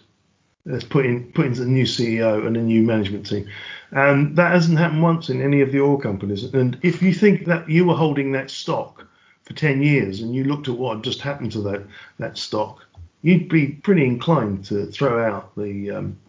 Let's 0.66 0.84
put 0.84 1.06
in, 1.06 1.32
put 1.34 1.46
in 1.46 1.54
a 1.54 1.66
new 1.66 1.86
CEO 1.86 2.46
and 2.46 2.56
a 2.56 2.62
new 2.62 2.84
management 2.84 3.26
team. 3.28 3.50
And 3.92 4.36
that 4.38 4.52
hasn't 4.52 4.78
happened 4.78 5.04
once 5.04 5.30
in 5.30 5.42
any 5.42 5.62
of 5.62 5.72
the 5.72 5.82
oil 5.82 5.98
companies. 5.98 6.44
And 6.54 6.78
if 6.82 7.02
you 7.02 7.14
think 7.14 7.46
that 7.46 7.70
you 7.70 7.86
were 7.86 7.96
holding 7.96 8.32
that 8.32 8.50
stock 8.50 9.06
for 9.44 9.54
10 9.54 9.84
years 9.84 10.22
and 10.22 10.34
you 10.34 10.46
looked 10.46 10.68
at 10.68 10.76
what 10.76 10.96
had 10.96 11.04
just 11.04 11.22
happened 11.22 11.52
to 11.54 11.62
that, 11.62 11.84
that 12.20 12.38
stock, 12.38 12.86
you'd 13.22 13.50
be 13.50 13.68
pretty 13.68 14.06
inclined 14.06 14.66
to 14.66 14.86
throw 14.88 15.24
out 15.24 15.56
the, 15.56 15.92
um, 15.92 16.20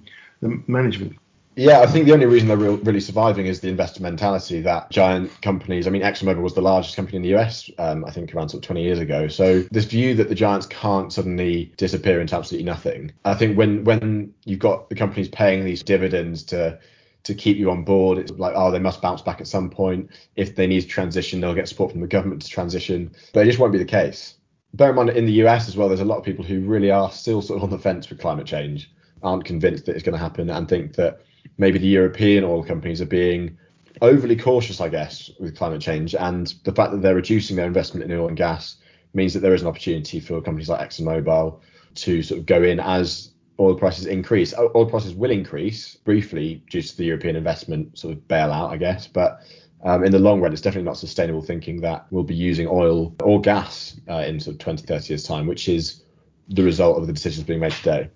the 0.41 0.63
management. 0.67 1.17
Yeah, 1.57 1.81
I 1.81 1.87
think 1.87 2.07
the 2.07 2.13
only 2.13 2.27
reason 2.27 2.49
they're 2.49 2.57
really 2.57 3.01
surviving 3.01 3.47
is 3.47 3.61
the 3.61 3.69
investor 3.69 4.03
mentality 4.03 4.61
that 4.63 4.91
giant 4.91 5.41
companies. 5.41 5.87
I 5.87 5.91
mean, 5.91 6.03
ExxonMobil 6.03 6.43
was 6.43 6.55
the 6.55 6.61
largest 6.61 6.97
company 6.97 7.17
in 7.17 7.23
the 7.23 7.35
US, 7.37 7.71
um, 7.79 8.05
I 8.05 8.11
think, 8.11 8.35
around 8.35 8.49
sort 8.49 8.65
of 8.65 8.67
20 8.67 8.83
years 8.83 8.99
ago. 8.99 9.29
So 9.29 9.61
this 9.71 9.85
view 9.85 10.15
that 10.17 10.29
the 10.29 10.35
giants 10.35 10.67
can't 10.67 11.13
suddenly 11.13 11.73
disappear 11.77 12.21
into 12.21 12.35
absolutely 12.35 12.65
nothing. 12.65 13.13
I 13.25 13.35
think 13.35 13.57
when 13.57 13.85
when 13.85 14.35
you've 14.45 14.59
got 14.59 14.89
the 14.89 14.97
companies 14.97 15.29
paying 15.29 15.65
these 15.65 15.85
dividends 15.85 16.43
to 16.45 16.79
to 17.23 17.35
keep 17.35 17.57
you 17.57 17.71
on 17.71 17.85
board, 17.85 18.19
it's 18.19 18.33
like, 18.33 18.55
oh, 18.57 18.71
they 18.71 18.81
must 18.81 19.01
bounce 19.01 19.23
back 19.23 19.41
at 19.41 19.47
some 19.47 19.71
point. 19.71 20.11
If 20.35 20.57
they 20.57 20.67
need 20.67 20.81
to 20.81 20.89
transition, 20.89 21.41
they'll 21.41 21.55
get 21.55 21.69
support 21.69 21.93
from 21.93 22.01
the 22.01 22.07
government 22.07 22.43
to 22.43 22.49
transition. 22.49 23.15
But 23.33 23.45
it 23.45 23.47
just 23.47 23.61
won't 23.61 23.73
be 23.73 23.79
the 23.79 23.85
case. 23.85 24.35
Bear 24.75 24.91
in 24.91 24.97
mind, 24.97 25.11
in 25.11 25.25
the 25.25 25.45
US 25.45 25.69
as 25.69 25.77
well, 25.77 25.87
there's 25.89 26.01
a 26.01 26.05
lot 26.05 26.19
of 26.19 26.25
people 26.25 26.45
who 26.45 26.61
really 26.61 26.91
are 26.91 27.13
still 27.13 27.41
sort 27.41 27.59
of 27.59 27.63
on 27.63 27.71
the 27.71 27.79
fence 27.79 28.11
with 28.11 28.19
climate 28.19 28.47
change, 28.47 28.93
aren't 29.23 29.45
convinced 29.45 29.87
that 29.87 29.95
it's 29.95 30.03
going 30.03 30.15
to 30.15 30.19
happen, 30.19 30.51
and 30.51 30.69
think 30.69 30.97
that 30.97 31.21
maybe 31.59 31.79
the 31.79 31.87
European 31.87 32.45
oil 32.45 32.65
companies 32.65 33.01
are 33.01 33.07
being 33.07 33.57
overly 34.03 34.37
cautious, 34.37 34.81
I 34.81 34.89
guess, 34.89 35.31
with 35.39 35.57
climate 35.57 35.81
change. 35.81 36.15
And 36.15 36.53
the 36.65 36.73
fact 36.73 36.93
that 36.93 37.03
they're 37.03 37.15
reducing 37.15 37.57
their 37.57 37.67
investment 37.67 38.11
in 38.11 38.19
oil 38.19 38.29
and 38.29 38.37
gas 38.37 38.77
means 39.15 39.33
that 39.35 39.41
there 39.41 39.55
is 39.55 39.63
an 39.63 39.69
opportunity 39.69 40.21
for 40.21 40.41
companies 40.41 40.69
like 40.69 40.89
ExxonMobil 40.89 41.61
to 41.97 42.23
sort 42.23 42.41
of 42.41 42.47
go 42.47 42.63
in 42.63 42.81
as 42.81 43.31
oil 43.61 43.77
prices 43.77 44.07
increase. 44.07 44.53
Oil 44.59 44.87
prices 44.87 45.15
will 45.15 45.31
increase 45.31 45.97
briefly 45.97 46.63
due 46.71 46.83
to 46.83 46.97
the 46.97 47.05
European 47.05 47.37
investment 47.37 47.97
sort 47.97 48.15
of 48.15 48.21
bailout, 48.27 48.71
I 48.71 48.77
guess. 48.77 49.07
But 49.07 49.41
um, 49.85 50.05
in 50.05 50.11
the 50.11 50.19
long 50.19 50.41
run, 50.41 50.53
it's 50.53 50.63
definitely 50.63 50.87
not 50.87 50.97
sustainable 50.97 51.43
thinking 51.43 51.81
that 51.83 52.07
we'll 52.11 52.25
be 52.25 52.35
using 52.35 52.67
oil 52.67 53.15
or 53.23 53.41
gas 53.41 54.01
uh, 54.09 54.25
in 54.27 54.41
sort 54.41 54.55
of 54.55 54.61
20, 54.61 54.87
30 54.87 55.13
years' 55.13 55.25
time, 55.25 55.47
which 55.47 55.69
is 55.69 56.03
the 56.49 56.63
result 56.63 56.99
of 56.99 57.07
the 57.07 57.13
decisions 57.13 57.47
being 57.47 57.61
made 57.61 57.73
today. 57.73 58.11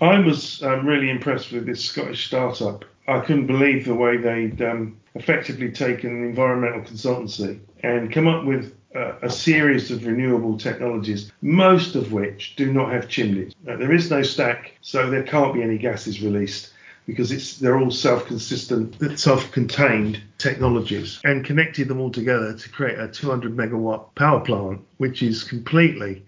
I 0.00 0.18
was 0.20 0.62
um, 0.62 0.86
really 0.86 1.10
impressed 1.10 1.52
with 1.52 1.66
this 1.66 1.84
Scottish 1.84 2.26
startup. 2.26 2.84
I 3.06 3.20
couldn't 3.20 3.46
believe 3.46 3.84
the 3.84 3.94
way 3.94 4.16
they'd 4.16 4.60
um, 4.62 4.98
effectively 5.14 5.72
taken 5.72 6.10
an 6.10 6.24
environmental 6.24 6.82
consultancy 6.82 7.60
and 7.82 8.12
come 8.12 8.28
up 8.28 8.44
with 8.44 8.74
a 8.94 9.30
series 9.30 9.90
of 9.90 10.06
renewable 10.06 10.58
technologies, 10.58 11.30
most 11.42 11.94
of 11.94 12.12
which 12.12 12.56
do 12.56 12.72
not 12.72 12.90
have 12.90 13.08
chimneys. 13.08 13.54
There 13.62 13.92
is 13.92 14.10
no 14.10 14.22
stack, 14.22 14.72
so 14.80 15.10
there 15.10 15.22
can't 15.22 15.54
be 15.54 15.62
any 15.62 15.78
gases 15.78 16.22
released 16.22 16.72
because 17.06 17.32
it's 17.32 17.58
they're 17.58 17.78
all 17.78 17.90
self-consistent, 17.90 19.18
self-contained 19.18 20.20
technologies, 20.38 21.20
and 21.24 21.44
connected 21.44 21.88
them 21.88 22.00
all 22.00 22.10
together 22.10 22.54
to 22.54 22.68
create 22.70 22.98
a 22.98 23.08
200 23.08 23.56
megawatt 23.56 24.14
power 24.14 24.40
plant, 24.40 24.80
which 24.96 25.22
is 25.22 25.44
completely 25.44 26.24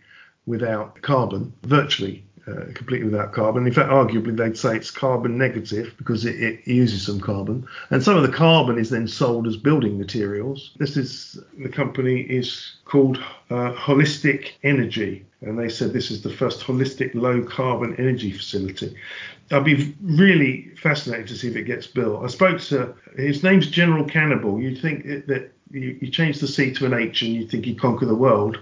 without 0.46 1.00
carbon, 1.02 1.52
virtually 1.62 2.24
uh, 2.46 2.72
completely 2.74 3.04
without 3.04 3.32
carbon. 3.32 3.66
In 3.66 3.72
fact, 3.72 3.90
arguably, 3.90 4.36
they'd 4.36 4.56
say 4.56 4.76
it's 4.76 4.90
carbon 4.90 5.36
negative 5.36 5.94
because 5.98 6.24
it, 6.24 6.40
it, 6.40 6.66
uses 6.66 7.06
some 7.06 7.20
carbon. 7.20 7.66
And 7.90 8.02
some 8.02 8.16
of 8.16 8.22
the 8.22 8.36
carbon 8.36 8.78
is 8.78 8.90
then 8.90 9.06
sold 9.06 9.46
as 9.46 9.56
building 9.56 9.98
materials. 9.98 10.72
This 10.78 10.96
is 10.96 11.38
the 11.58 11.68
company 11.68 12.22
is 12.22 12.76
called 12.84 13.18
uh, 13.50 13.72
Holistic 13.74 14.52
Energy, 14.62 15.24
and 15.42 15.58
they 15.58 15.68
said 15.68 15.92
this 15.92 16.10
is 16.10 16.22
the 16.22 16.30
first 16.30 16.60
holistic 16.60 17.14
low 17.14 17.42
carbon 17.42 17.94
energy 17.96 18.32
facility. 18.32 18.94
I'd 19.50 19.64
be 19.64 19.94
really 20.00 20.70
fascinated 20.76 21.26
to 21.28 21.36
see 21.36 21.48
if 21.48 21.56
it 21.56 21.64
gets 21.64 21.86
built. 21.86 22.24
I 22.24 22.28
spoke 22.28 22.60
to 22.60 22.94
his 23.16 23.42
name's 23.42 23.68
General 23.68 24.04
Cannibal. 24.04 24.60
You'd 24.60 24.80
think 24.80 25.04
that 25.26 25.52
you, 25.70 25.98
you, 26.00 26.10
change 26.10 26.40
the 26.40 26.48
C 26.48 26.72
to 26.74 26.86
an 26.86 26.94
H 26.94 27.22
and 27.22 27.32
you 27.32 27.46
think 27.46 27.64
he'd 27.64 27.80
conquer 27.80 28.06
the 28.06 28.14
world 28.14 28.58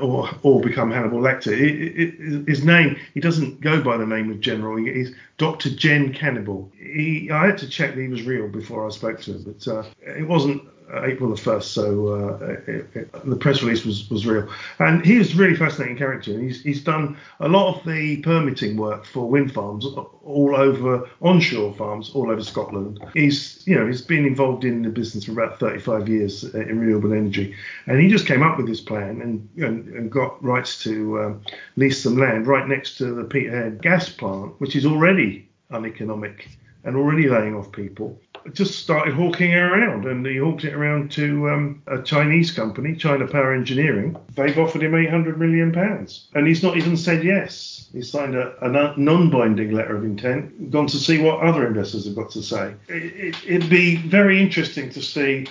or 0.00 0.30
or 0.42 0.60
become 0.60 0.90
Hannibal 0.90 1.20
Lecter. 1.20 1.52
It, 1.52 2.18
it, 2.18 2.48
his 2.48 2.64
name, 2.64 2.96
he 3.14 3.20
doesn't 3.20 3.60
go 3.60 3.82
by 3.82 3.96
the 3.96 4.06
name 4.06 4.30
of 4.30 4.40
General. 4.40 4.76
He 4.76 5.06
Dr. 5.40 5.70
Jen 5.70 6.12
Cannibal. 6.12 6.70
He, 6.78 7.30
I 7.30 7.46
had 7.46 7.56
to 7.58 7.68
check 7.68 7.94
that 7.94 8.00
he 8.02 8.08
was 8.08 8.24
real 8.24 8.46
before 8.46 8.86
I 8.86 8.90
spoke 8.90 9.22
to 9.22 9.32
him, 9.32 9.42
but 9.42 9.66
uh, 9.66 9.84
it 10.02 10.28
wasn't 10.28 10.62
April 10.92 11.30
the 11.30 11.36
first, 11.36 11.72
so 11.72 12.08
uh, 12.08 12.44
it, 12.66 12.86
it, 12.94 13.12
the 13.24 13.36
press 13.36 13.62
release 13.62 13.84
was, 13.84 14.08
was 14.10 14.26
real. 14.26 14.48
And 14.78 15.04
he 15.04 15.18
was 15.18 15.34
a 15.34 15.36
really 15.36 15.56
fascinating 15.56 15.96
character. 15.96 16.38
He's 16.38 16.62
he's 16.62 16.82
done 16.82 17.16
a 17.38 17.48
lot 17.48 17.76
of 17.76 17.86
the 17.86 18.18
permitting 18.18 18.76
work 18.76 19.04
for 19.04 19.28
wind 19.28 19.52
farms 19.52 19.86
all 19.86 20.54
over 20.56 21.08
onshore 21.22 21.74
farms 21.74 22.10
all 22.14 22.30
over 22.30 22.42
Scotland. 22.42 23.00
He's 23.14 23.62
you 23.66 23.76
know 23.76 23.86
he's 23.86 24.02
been 24.02 24.26
involved 24.26 24.64
in 24.64 24.82
the 24.82 24.88
business 24.88 25.24
for 25.24 25.32
about 25.32 25.58
35 25.60 26.08
years 26.08 26.44
in 26.54 26.80
renewable 26.80 27.12
energy, 27.12 27.54
and 27.86 28.00
he 28.00 28.08
just 28.08 28.26
came 28.26 28.42
up 28.42 28.56
with 28.56 28.66
this 28.66 28.80
plan 28.80 29.20
and 29.20 29.48
and, 29.64 29.88
and 29.88 30.10
got 30.10 30.42
rights 30.42 30.82
to 30.84 31.20
um, 31.20 31.42
lease 31.76 32.02
some 32.02 32.16
land 32.16 32.46
right 32.46 32.68
next 32.68 32.98
to 32.98 33.14
the 33.14 33.24
Peterhead 33.24 33.82
gas 33.82 34.08
plant, 34.08 34.60
which 34.60 34.74
is 34.74 34.84
already 34.84 35.29
uneconomic 35.70 36.48
and 36.84 36.96
already 36.96 37.28
laying 37.28 37.54
off 37.54 37.70
people 37.72 38.18
just 38.52 38.78
started 38.78 39.14
hawking 39.14 39.52
it 39.52 39.56
around, 39.56 40.06
and 40.06 40.24
he 40.26 40.38
hawked 40.38 40.64
it 40.64 40.74
around 40.74 41.10
to 41.12 41.48
um, 41.50 41.82
a 41.86 42.02
Chinese 42.02 42.50
company, 42.50 42.96
China 42.96 43.26
Power 43.26 43.54
Engineering. 43.54 44.16
They've 44.34 44.58
offered 44.58 44.82
him 44.82 44.94
800 44.94 45.38
million 45.38 45.72
pounds, 45.72 46.28
and 46.34 46.46
he's 46.46 46.62
not 46.62 46.76
even 46.76 46.96
said 46.96 47.24
yes. 47.24 47.88
He 47.92 48.02
signed 48.02 48.34
a, 48.34 48.54
a 48.64 48.98
non-binding 48.98 49.72
letter 49.72 49.96
of 49.96 50.04
intent, 50.04 50.70
gone 50.70 50.86
to 50.86 50.96
see 50.96 51.20
what 51.20 51.40
other 51.40 51.66
investors 51.66 52.06
have 52.06 52.16
got 52.16 52.30
to 52.30 52.42
say. 52.42 52.74
It, 52.88 53.34
would 53.44 53.64
it, 53.64 53.70
be 53.70 53.96
very 53.96 54.40
interesting 54.40 54.90
to 54.90 55.02
see 55.02 55.46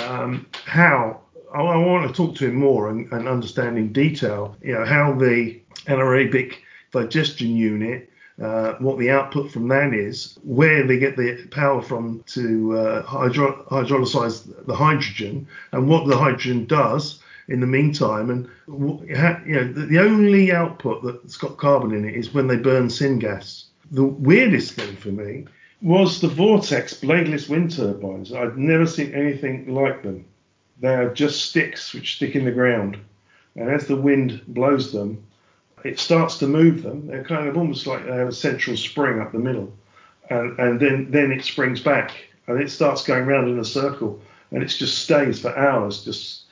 um, 0.00 0.46
how. 0.64 1.20
I, 1.54 1.60
I, 1.60 1.76
want 1.78 2.06
to 2.06 2.14
talk 2.14 2.36
to 2.36 2.48
him 2.48 2.56
more 2.56 2.90
and, 2.90 3.10
and 3.10 3.26
understand 3.26 3.78
in 3.78 3.90
detail, 3.90 4.54
you 4.62 4.74
know, 4.74 4.84
how 4.84 5.14
the 5.14 5.58
anaerobic 5.86 6.56
digestion 6.92 7.56
unit 7.56 8.10
uh, 8.42 8.74
what 8.74 8.98
the 8.98 9.10
output 9.10 9.50
from 9.50 9.68
that 9.68 9.92
is, 9.92 10.38
where 10.44 10.86
they 10.86 10.98
get 10.98 11.16
the 11.16 11.46
power 11.50 11.82
from 11.82 12.22
to 12.26 12.78
uh, 12.78 13.02
hydro- 13.02 13.64
hydrolyze 13.70 14.66
the 14.66 14.74
hydrogen, 14.74 15.46
and 15.72 15.88
what 15.88 16.06
the 16.06 16.16
hydrogen 16.16 16.64
does 16.66 17.20
in 17.48 17.60
the 17.60 17.66
meantime. 17.66 18.30
And 18.30 18.48
you 18.68 19.54
know, 19.54 19.72
the 19.72 19.98
only 19.98 20.52
output 20.52 21.02
that's 21.02 21.36
got 21.36 21.56
carbon 21.56 21.92
in 21.92 22.08
it 22.08 22.14
is 22.14 22.32
when 22.32 22.46
they 22.46 22.56
burn 22.56 22.88
syngas. 22.88 23.64
The 23.90 24.04
weirdest 24.04 24.72
thing 24.72 24.94
for 24.96 25.08
me 25.08 25.46
was 25.80 26.20
the 26.20 26.28
Vortex 26.28 26.94
bladeless 26.94 27.48
wind 27.48 27.72
turbines. 27.74 28.32
I'd 28.32 28.58
never 28.58 28.86
seen 28.86 29.14
anything 29.14 29.72
like 29.72 30.02
them. 30.02 30.24
They 30.80 30.94
are 30.94 31.12
just 31.12 31.46
sticks 31.46 31.92
which 31.92 32.16
stick 32.16 32.36
in 32.36 32.44
the 32.44 32.52
ground, 32.52 32.98
and 33.56 33.68
as 33.68 33.86
the 33.86 33.96
wind 33.96 34.42
blows 34.46 34.92
them, 34.92 35.24
it 35.84 35.98
starts 35.98 36.38
to 36.38 36.46
move 36.46 36.82
them. 36.82 37.06
They're 37.06 37.24
kind 37.24 37.48
of 37.48 37.56
almost 37.56 37.86
like 37.86 38.04
they 38.04 38.12
have 38.12 38.28
a 38.28 38.32
central 38.32 38.76
spring 38.76 39.20
up 39.20 39.32
the 39.32 39.38
middle, 39.38 39.72
and, 40.30 40.58
and 40.58 40.80
then 40.80 41.10
then 41.10 41.32
it 41.32 41.44
springs 41.44 41.80
back 41.80 42.12
and 42.48 42.60
it 42.60 42.70
starts 42.70 43.04
going 43.04 43.26
round 43.26 43.48
in 43.48 43.58
a 43.58 43.64
circle, 43.64 44.20
and 44.50 44.62
it 44.62 44.68
just 44.68 44.98
stays 44.98 45.40
for 45.40 45.56
hours, 45.56 46.04
just 46.04 46.44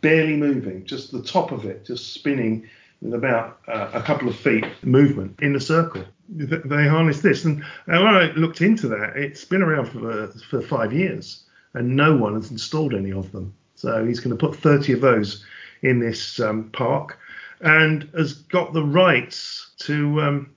barely 0.00 0.36
moving, 0.36 0.84
just 0.84 1.12
the 1.12 1.22
top 1.22 1.52
of 1.52 1.64
it 1.64 1.84
just 1.84 2.14
spinning 2.14 2.68
with 3.00 3.14
about 3.14 3.58
uh, 3.68 3.90
a 3.92 4.02
couple 4.02 4.28
of 4.28 4.36
feet 4.36 4.64
movement 4.82 5.38
in 5.42 5.54
a 5.54 5.60
circle. 5.60 6.04
They 6.28 6.88
harness 6.88 7.20
this, 7.20 7.44
and, 7.44 7.62
and 7.86 8.04
when 8.04 8.14
I 8.14 8.32
looked 8.32 8.62
into 8.62 8.88
that, 8.88 9.16
it's 9.16 9.44
been 9.44 9.62
around 9.62 9.86
for 9.90 10.28
for 10.48 10.62
five 10.62 10.92
years, 10.92 11.44
and 11.74 11.96
no 11.96 12.16
one 12.16 12.34
has 12.34 12.50
installed 12.50 12.94
any 12.94 13.12
of 13.12 13.30
them. 13.32 13.52
So 13.74 14.04
he's 14.06 14.20
going 14.20 14.36
to 14.36 14.46
put 14.46 14.56
30 14.56 14.94
of 14.94 15.00
those 15.00 15.44
in 15.82 15.98
this 15.98 16.38
um, 16.40 16.70
park, 16.70 17.18
and 17.62 18.08
has 18.14 18.34
got 18.34 18.72
the 18.72 18.84
rights 18.84 19.70
to 19.78 20.20
um, 20.20 20.54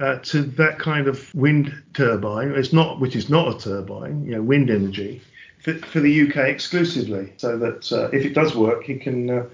uh, 0.00 0.18
to 0.18 0.42
that 0.42 0.78
kind 0.78 1.06
of 1.06 1.32
wind 1.34 1.72
turbine. 1.94 2.50
It's 2.52 2.72
not, 2.72 3.00
which 3.00 3.14
is 3.14 3.30
not 3.30 3.54
a 3.54 3.58
turbine, 3.58 4.24
you 4.24 4.32
know, 4.34 4.42
wind 4.42 4.70
energy 4.70 5.22
for, 5.60 5.74
for 5.74 6.00
the 6.00 6.28
UK 6.28 6.48
exclusively, 6.48 7.32
so 7.36 7.56
that 7.58 7.92
uh, 7.92 8.08
if 8.12 8.24
it 8.24 8.34
does 8.34 8.56
work, 8.56 8.82
he 8.82 8.96
can 8.96 9.30
uh, 9.30 9.44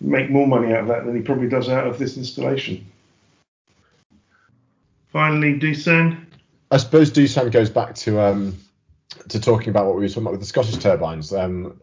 make 0.00 0.30
more 0.30 0.46
money 0.46 0.72
out 0.74 0.80
of 0.80 0.88
that 0.88 1.06
than 1.06 1.16
he 1.16 1.22
probably 1.22 1.48
does 1.48 1.68
out 1.68 1.86
of 1.86 1.98
this 1.98 2.16
installation. 2.16 2.84
Finally, 5.08 5.58
Doosan. 5.58 6.26
I 6.70 6.76
suppose 6.76 7.10
Doosan 7.12 7.52
goes 7.52 7.70
back 7.70 7.94
to 7.96 8.20
um, 8.20 8.58
to 9.28 9.40
talking 9.40 9.68
about 9.68 9.86
what 9.86 9.96
we 9.96 10.02
were 10.02 10.08
talking 10.08 10.24
about 10.24 10.32
with 10.32 10.40
the 10.40 10.46
Scottish 10.46 10.76
turbines. 10.76 11.32
Um, 11.32 11.80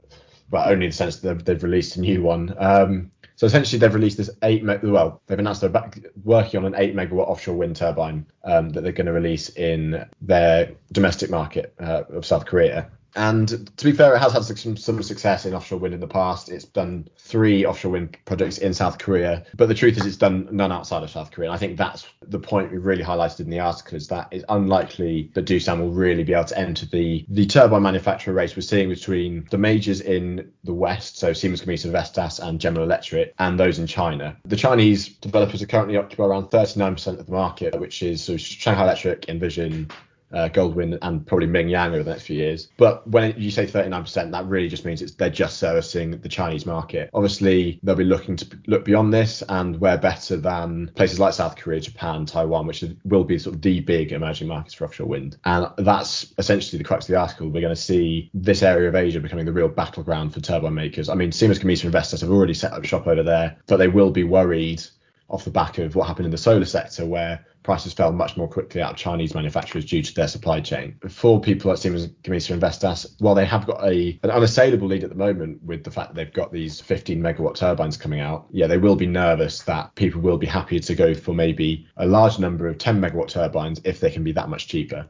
well, 0.51 0.69
only 0.69 0.85
in 0.85 0.91
the 0.91 0.95
sense 0.95 1.17
that 1.17 1.27
they've, 1.27 1.45
they've 1.45 1.63
released 1.63 1.95
a 1.95 2.01
new 2.01 2.21
one. 2.21 2.53
Um, 2.57 3.11
so 3.35 3.47
essentially, 3.47 3.79
they've 3.79 3.93
released 3.93 4.17
this 4.17 4.29
eight. 4.43 4.63
Me- 4.63 4.77
well, 4.83 5.21
they've 5.25 5.39
announced 5.39 5.61
they're 5.61 5.69
back 5.69 5.99
working 6.23 6.59
on 6.59 6.65
an 6.65 6.75
eight 6.79 6.95
megawatt 6.95 7.27
offshore 7.27 7.55
wind 7.55 7.75
turbine 7.75 8.25
um, 8.43 8.69
that 8.69 8.81
they're 8.81 8.91
going 8.91 9.07
to 9.07 9.13
release 9.13 9.49
in 9.49 10.05
their 10.21 10.71
domestic 10.91 11.29
market 11.31 11.73
uh, 11.79 12.03
of 12.09 12.25
South 12.25 12.45
Korea. 12.45 12.91
And 13.15 13.69
to 13.77 13.85
be 13.85 13.91
fair, 13.91 14.15
it 14.15 14.19
has 14.19 14.33
had 14.33 14.45
some, 14.45 14.77
some 14.77 15.03
success 15.03 15.45
in 15.45 15.53
offshore 15.53 15.79
wind 15.79 15.93
in 15.93 15.99
the 15.99 16.07
past. 16.07 16.49
It's 16.49 16.65
done 16.65 17.07
three 17.17 17.65
offshore 17.65 17.91
wind 17.91 18.17
projects 18.25 18.57
in 18.57 18.73
South 18.73 18.97
Korea, 18.99 19.45
but 19.55 19.67
the 19.67 19.73
truth 19.73 19.97
is, 19.97 20.05
it's 20.05 20.17
done 20.17 20.47
none 20.51 20.71
outside 20.71 21.03
of 21.03 21.09
South 21.09 21.31
Korea. 21.31 21.49
And 21.49 21.55
I 21.55 21.57
think 21.57 21.77
that's 21.77 22.07
the 22.21 22.39
point 22.39 22.71
we 22.71 22.77
really 22.77 23.03
highlighted 23.03 23.41
in 23.41 23.49
the 23.49 23.59
article 23.59 23.97
is 23.97 24.07
that 24.07 24.27
it's 24.31 24.45
unlikely 24.49 25.31
that 25.33 25.45
Doosan 25.45 25.79
will 25.79 25.91
really 25.91 26.23
be 26.23 26.33
able 26.33 26.45
to 26.45 26.57
enter 26.57 26.85
the 26.85 27.25
the 27.29 27.45
turbine 27.45 27.83
manufacturer 27.83 28.33
race 28.33 28.55
we're 28.55 28.61
seeing 28.61 28.89
between 28.89 29.47
the 29.51 29.57
majors 29.57 30.01
in 30.01 30.51
the 30.63 30.73
West, 30.73 31.17
so 31.17 31.33
Siemens 31.33 31.61
Gamesa, 31.61 31.91
Vestas, 31.91 32.39
and 32.39 32.59
General 32.59 32.85
Electric, 32.85 33.33
and 33.39 33.59
those 33.59 33.79
in 33.79 33.87
China. 33.87 34.37
The 34.45 34.55
Chinese 34.55 35.09
developers 35.09 35.61
are 35.61 35.67
currently 35.67 35.97
occupy 35.97 36.23
around 36.23 36.45
39% 36.45 37.19
of 37.19 37.25
the 37.25 37.31
market, 37.31 37.79
which 37.79 38.03
is 38.03 38.23
so 38.23 38.37
Shanghai 38.37 38.83
Electric, 38.83 39.27
Envision, 39.29 39.89
uh, 40.33 40.49
Goldwind 40.49 40.97
and 41.01 41.25
probably 41.25 41.47
Mingyang 41.47 41.89
over 41.89 42.03
the 42.03 42.11
next 42.11 42.23
few 42.23 42.37
years. 42.37 42.69
But 42.77 43.07
when 43.07 43.33
you 43.37 43.51
say 43.51 43.65
39%, 43.65 44.31
that 44.31 44.45
really 44.45 44.67
just 44.67 44.85
means 44.85 45.01
it's 45.01 45.13
they're 45.13 45.29
just 45.29 45.57
servicing 45.57 46.11
the 46.11 46.29
Chinese 46.29 46.65
market. 46.65 47.09
Obviously, 47.13 47.79
they'll 47.83 47.95
be 47.95 48.03
looking 48.03 48.35
to 48.37 48.59
look 48.67 48.85
beyond 48.85 49.13
this, 49.13 49.43
and 49.49 49.79
we're 49.79 49.97
better 49.97 50.37
than 50.37 50.91
places 50.95 51.19
like 51.19 51.33
South 51.33 51.55
Korea, 51.55 51.79
Japan, 51.79 52.25
Taiwan, 52.25 52.67
which 52.67 52.83
will 53.05 53.23
be 53.23 53.39
sort 53.39 53.55
of 53.55 53.61
the 53.61 53.79
big 53.79 54.11
emerging 54.11 54.47
markets 54.47 54.73
for 54.73 54.85
offshore 54.85 55.07
wind. 55.07 55.37
And 55.45 55.67
that's 55.77 56.33
essentially 56.37 56.77
the 56.77 56.83
crux 56.83 57.05
of 57.05 57.13
the 57.13 57.19
article. 57.19 57.47
We're 57.47 57.61
going 57.61 57.75
to 57.75 57.81
see 57.81 58.29
this 58.33 58.63
area 58.63 58.89
of 58.89 58.95
Asia 58.95 59.19
becoming 59.19 59.45
the 59.45 59.53
real 59.53 59.67
battleground 59.67 60.33
for 60.33 60.39
turbine 60.39 60.73
makers. 60.73 61.09
I 61.09 61.15
mean, 61.15 61.31
Siemens 61.31 61.59
Gamesa 61.59 61.85
investors 61.85 62.21
have 62.21 62.31
already 62.31 62.53
set 62.53 62.73
up 62.73 62.83
shop 62.91 63.07
over 63.07 63.23
there, 63.23 63.57
but 63.67 63.77
they 63.77 63.87
will 63.87 64.11
be 64.11 64.23
worried 64.23 64.83
off 65.31 65.45
the 65.45 65.49
back 65.49 65.77
of 65.77 65.95
what 65.95 66.07
happened 66.07 66.25
in 66.25 66.31
the 66.31 66.37
solar 66.37 66.65
sector, 66.65 67.05
where 67.05 67.45
prices 67.63 67.93
fell 67.93 68.11
much 68.11 68.35
more 68.35 68.47
quickly 68.47 68.81
out 68.81 68.91
of 68.91 68.97
Chinese 68.97 69.33
manufacturers 69.33 69.85
due 69.85 70.01
to 70.01 70.13
their 70.13 70.27
supply 70.27 70.59
chain. 70.59 70.97
For 71.09 71.39
people 71.39 71.71
like 71.71 71.77
Siemens 71.77 72.07
Gamesa 72.23 72.51
and 72.51 72.61
Vestas, 72.61 73.15
while 73.19 73.33
they 73.33 73.45
have 73.45 73.65
got 73.65 73.83
a 73.83 74.19
an 74.23 74.29
unassailable 74.29 74.87
lead 74.87 75.03
at 75.03 75.09
the 75.09 75.15
moment 75.15 75.63
with 75.63 75.83
the 75.83 75.91
fact 75.91 76.09
that 76.09 76.15
they've 76.15 76.33
got 76.33 76.51
these 76.51 76.81
15 76.81 77.21
megawatt 77.21 77.55
turbines 77.55 77.97
coming 77.97 78.19
out, 78.19 78.47
yeah, 78.51 78.67
they 78.67 78.77
will 78.77 78.95
be 78.95 79.07
nervous 79.07 79.61
that 79.63 79.95
people 79.95 80.21
will 80.21 80.37
be 80.37 80.47
happier 80.47 80.79
to 80.79 80.95
go 80.95 81.13
for 81.13 81.33
maybe 81.33 81.87
a 81.97 82.05
large 82.05 82.37
number 82.37 82.67
of 82.67 82.77
10 82.77 82.99
megawatt 82.99 83.29
turbines 83.29 83.79
if 83.85 83.99
they 83.99 84.11
can 84.11 84.23
be 84.23 84.33
that 84.33 84.49
much 84.49 84.67
cheaper. 84.67 85.07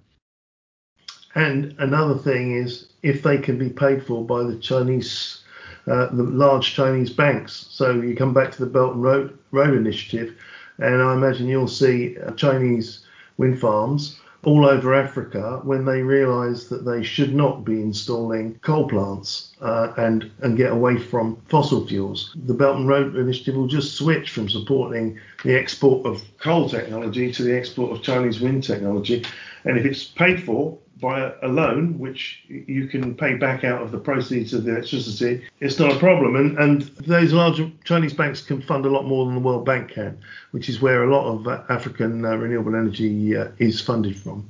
And 1.33 1.75
another 1.79 2.15
thing 2.15 2.57
is 2.57 2.91
if 3.01 3.23
they 3.23 3.37
can 3.37 3.57
be 3.57 3.69
paid 3.69 4.05
for 4.05 4.25
by 4.25 4.43
the 4.43 4.57
Chinese 4.57 5.40
uh, 5.87 6.07
the 6.07 6.23
large 6.23 6.73
Chinese 6.73 7.09
banks. 7.09 7.67
So 7.69 7.91
you 7.91 8.15
come 8.15 8.33
back 8.33 8.51
to 8.51 8.59
the 8.59 8.69
Belt 8.69 8.93
and 8.93 9.03
Road, 9.03 9.37
Road 9.51 9.75
Initiative, 9.75 10.35
and 10.77 11.01
I 11.01 11.13
imagine 11.13 11.47
you'll 11.47 11.67
see 11.67 12.17
uh, 12.19 12.31
Chinese 12.31 13.05
wind 13.37 13.59
farms 13.59 14.19
all 14.43 14.65
over 14.65 14.93
Africa 14.93 15.59
when 15.63 15.85
they 15.85 16.01
realise 16.01 16.65
that 16.65 16.83
they 16.83 17.03
should 17.03 17.35
not 17.35 17.63
be 17.63 17.73
installing 17.73 18.57
coal 18.59 18.87
plants 18.87 19.53
uh, 19.61 19.93
and 19.97 20.31
and 20.41 20.57
get 20.57 20.71
away 20.71 20.97
from 20.97 21.39
fossil 21.47 21.85
fuels. 21.85 22.35
The 22.45 22.53
Belt 22.53 22.77
and 22.77 22.87
Road 22.87 23.15
Initiative 23.15 23.55
will 23.55 23.67
just 23.67 23.95
switch 23.95 24.31
from 24.31 24.49
supporting 24.49 25.19
the 25.43 25.55
export 25.55 26.05
of 26.05 26.23
coal 26.39 26.67
technology 26.67 27.31
to 27.31 27.43
the 27.43 27.55
export 27.55 27.91
of 27.91 28.01
Chinese 28.01 28.41
wind 28.41 28.63
technology, 28.63 29.23
and 29.65 29.77
if 29.77 29.85
it's 29.85 30.05
paid 30.05 30.43
for 30.43 30.77
by 31.01 31.33
a 31.41 31.47
loan, 31.47 31.97
which 31.97 32.43
you 32.47 32.87
can 32.87 33.15
pay 33.15 33.33
back 33.33 33.63
out 33.63 33.81
of 33.81 33.91
the 33.91 33.97
proceeds 33.97 34.53
of 34.53 34.63
the 34.63 34.71
electricity, 34.71 35.43
it's 35.59 35.79
not 35.79 35.91
a 35.91 35.99
problem. 35.99 36.35
And, 36.35 36.57
and 36.59 36.81
those 36.81 37.33
large 37.33 37.59
Chinese 37.83 38.13
banks 38.13 38.41
can 38.41 38.61
fund 38.61 38.85
a 38.85 38.89
lot 38.89 39.05
more 39.05 39.25
than 39.25 39.33
the 39.33 39.41
World 39.41 39.65
Bank 39.65 39.91
can, 39.91 40.17
which 40.51 40.69
is 40.69 40.81
where 40.81 41.03
a 41.03 41.13
lot 41.13 41.25
of 41.25 41.47
African 41.69 42.23
uh, 42.23 42.35
renewable 42.35 42.75
energy 42.75 43.35
uh, 43.35 43.47
is 43.57 43.81
funded 43.81 44.17
from. 44.17 44.49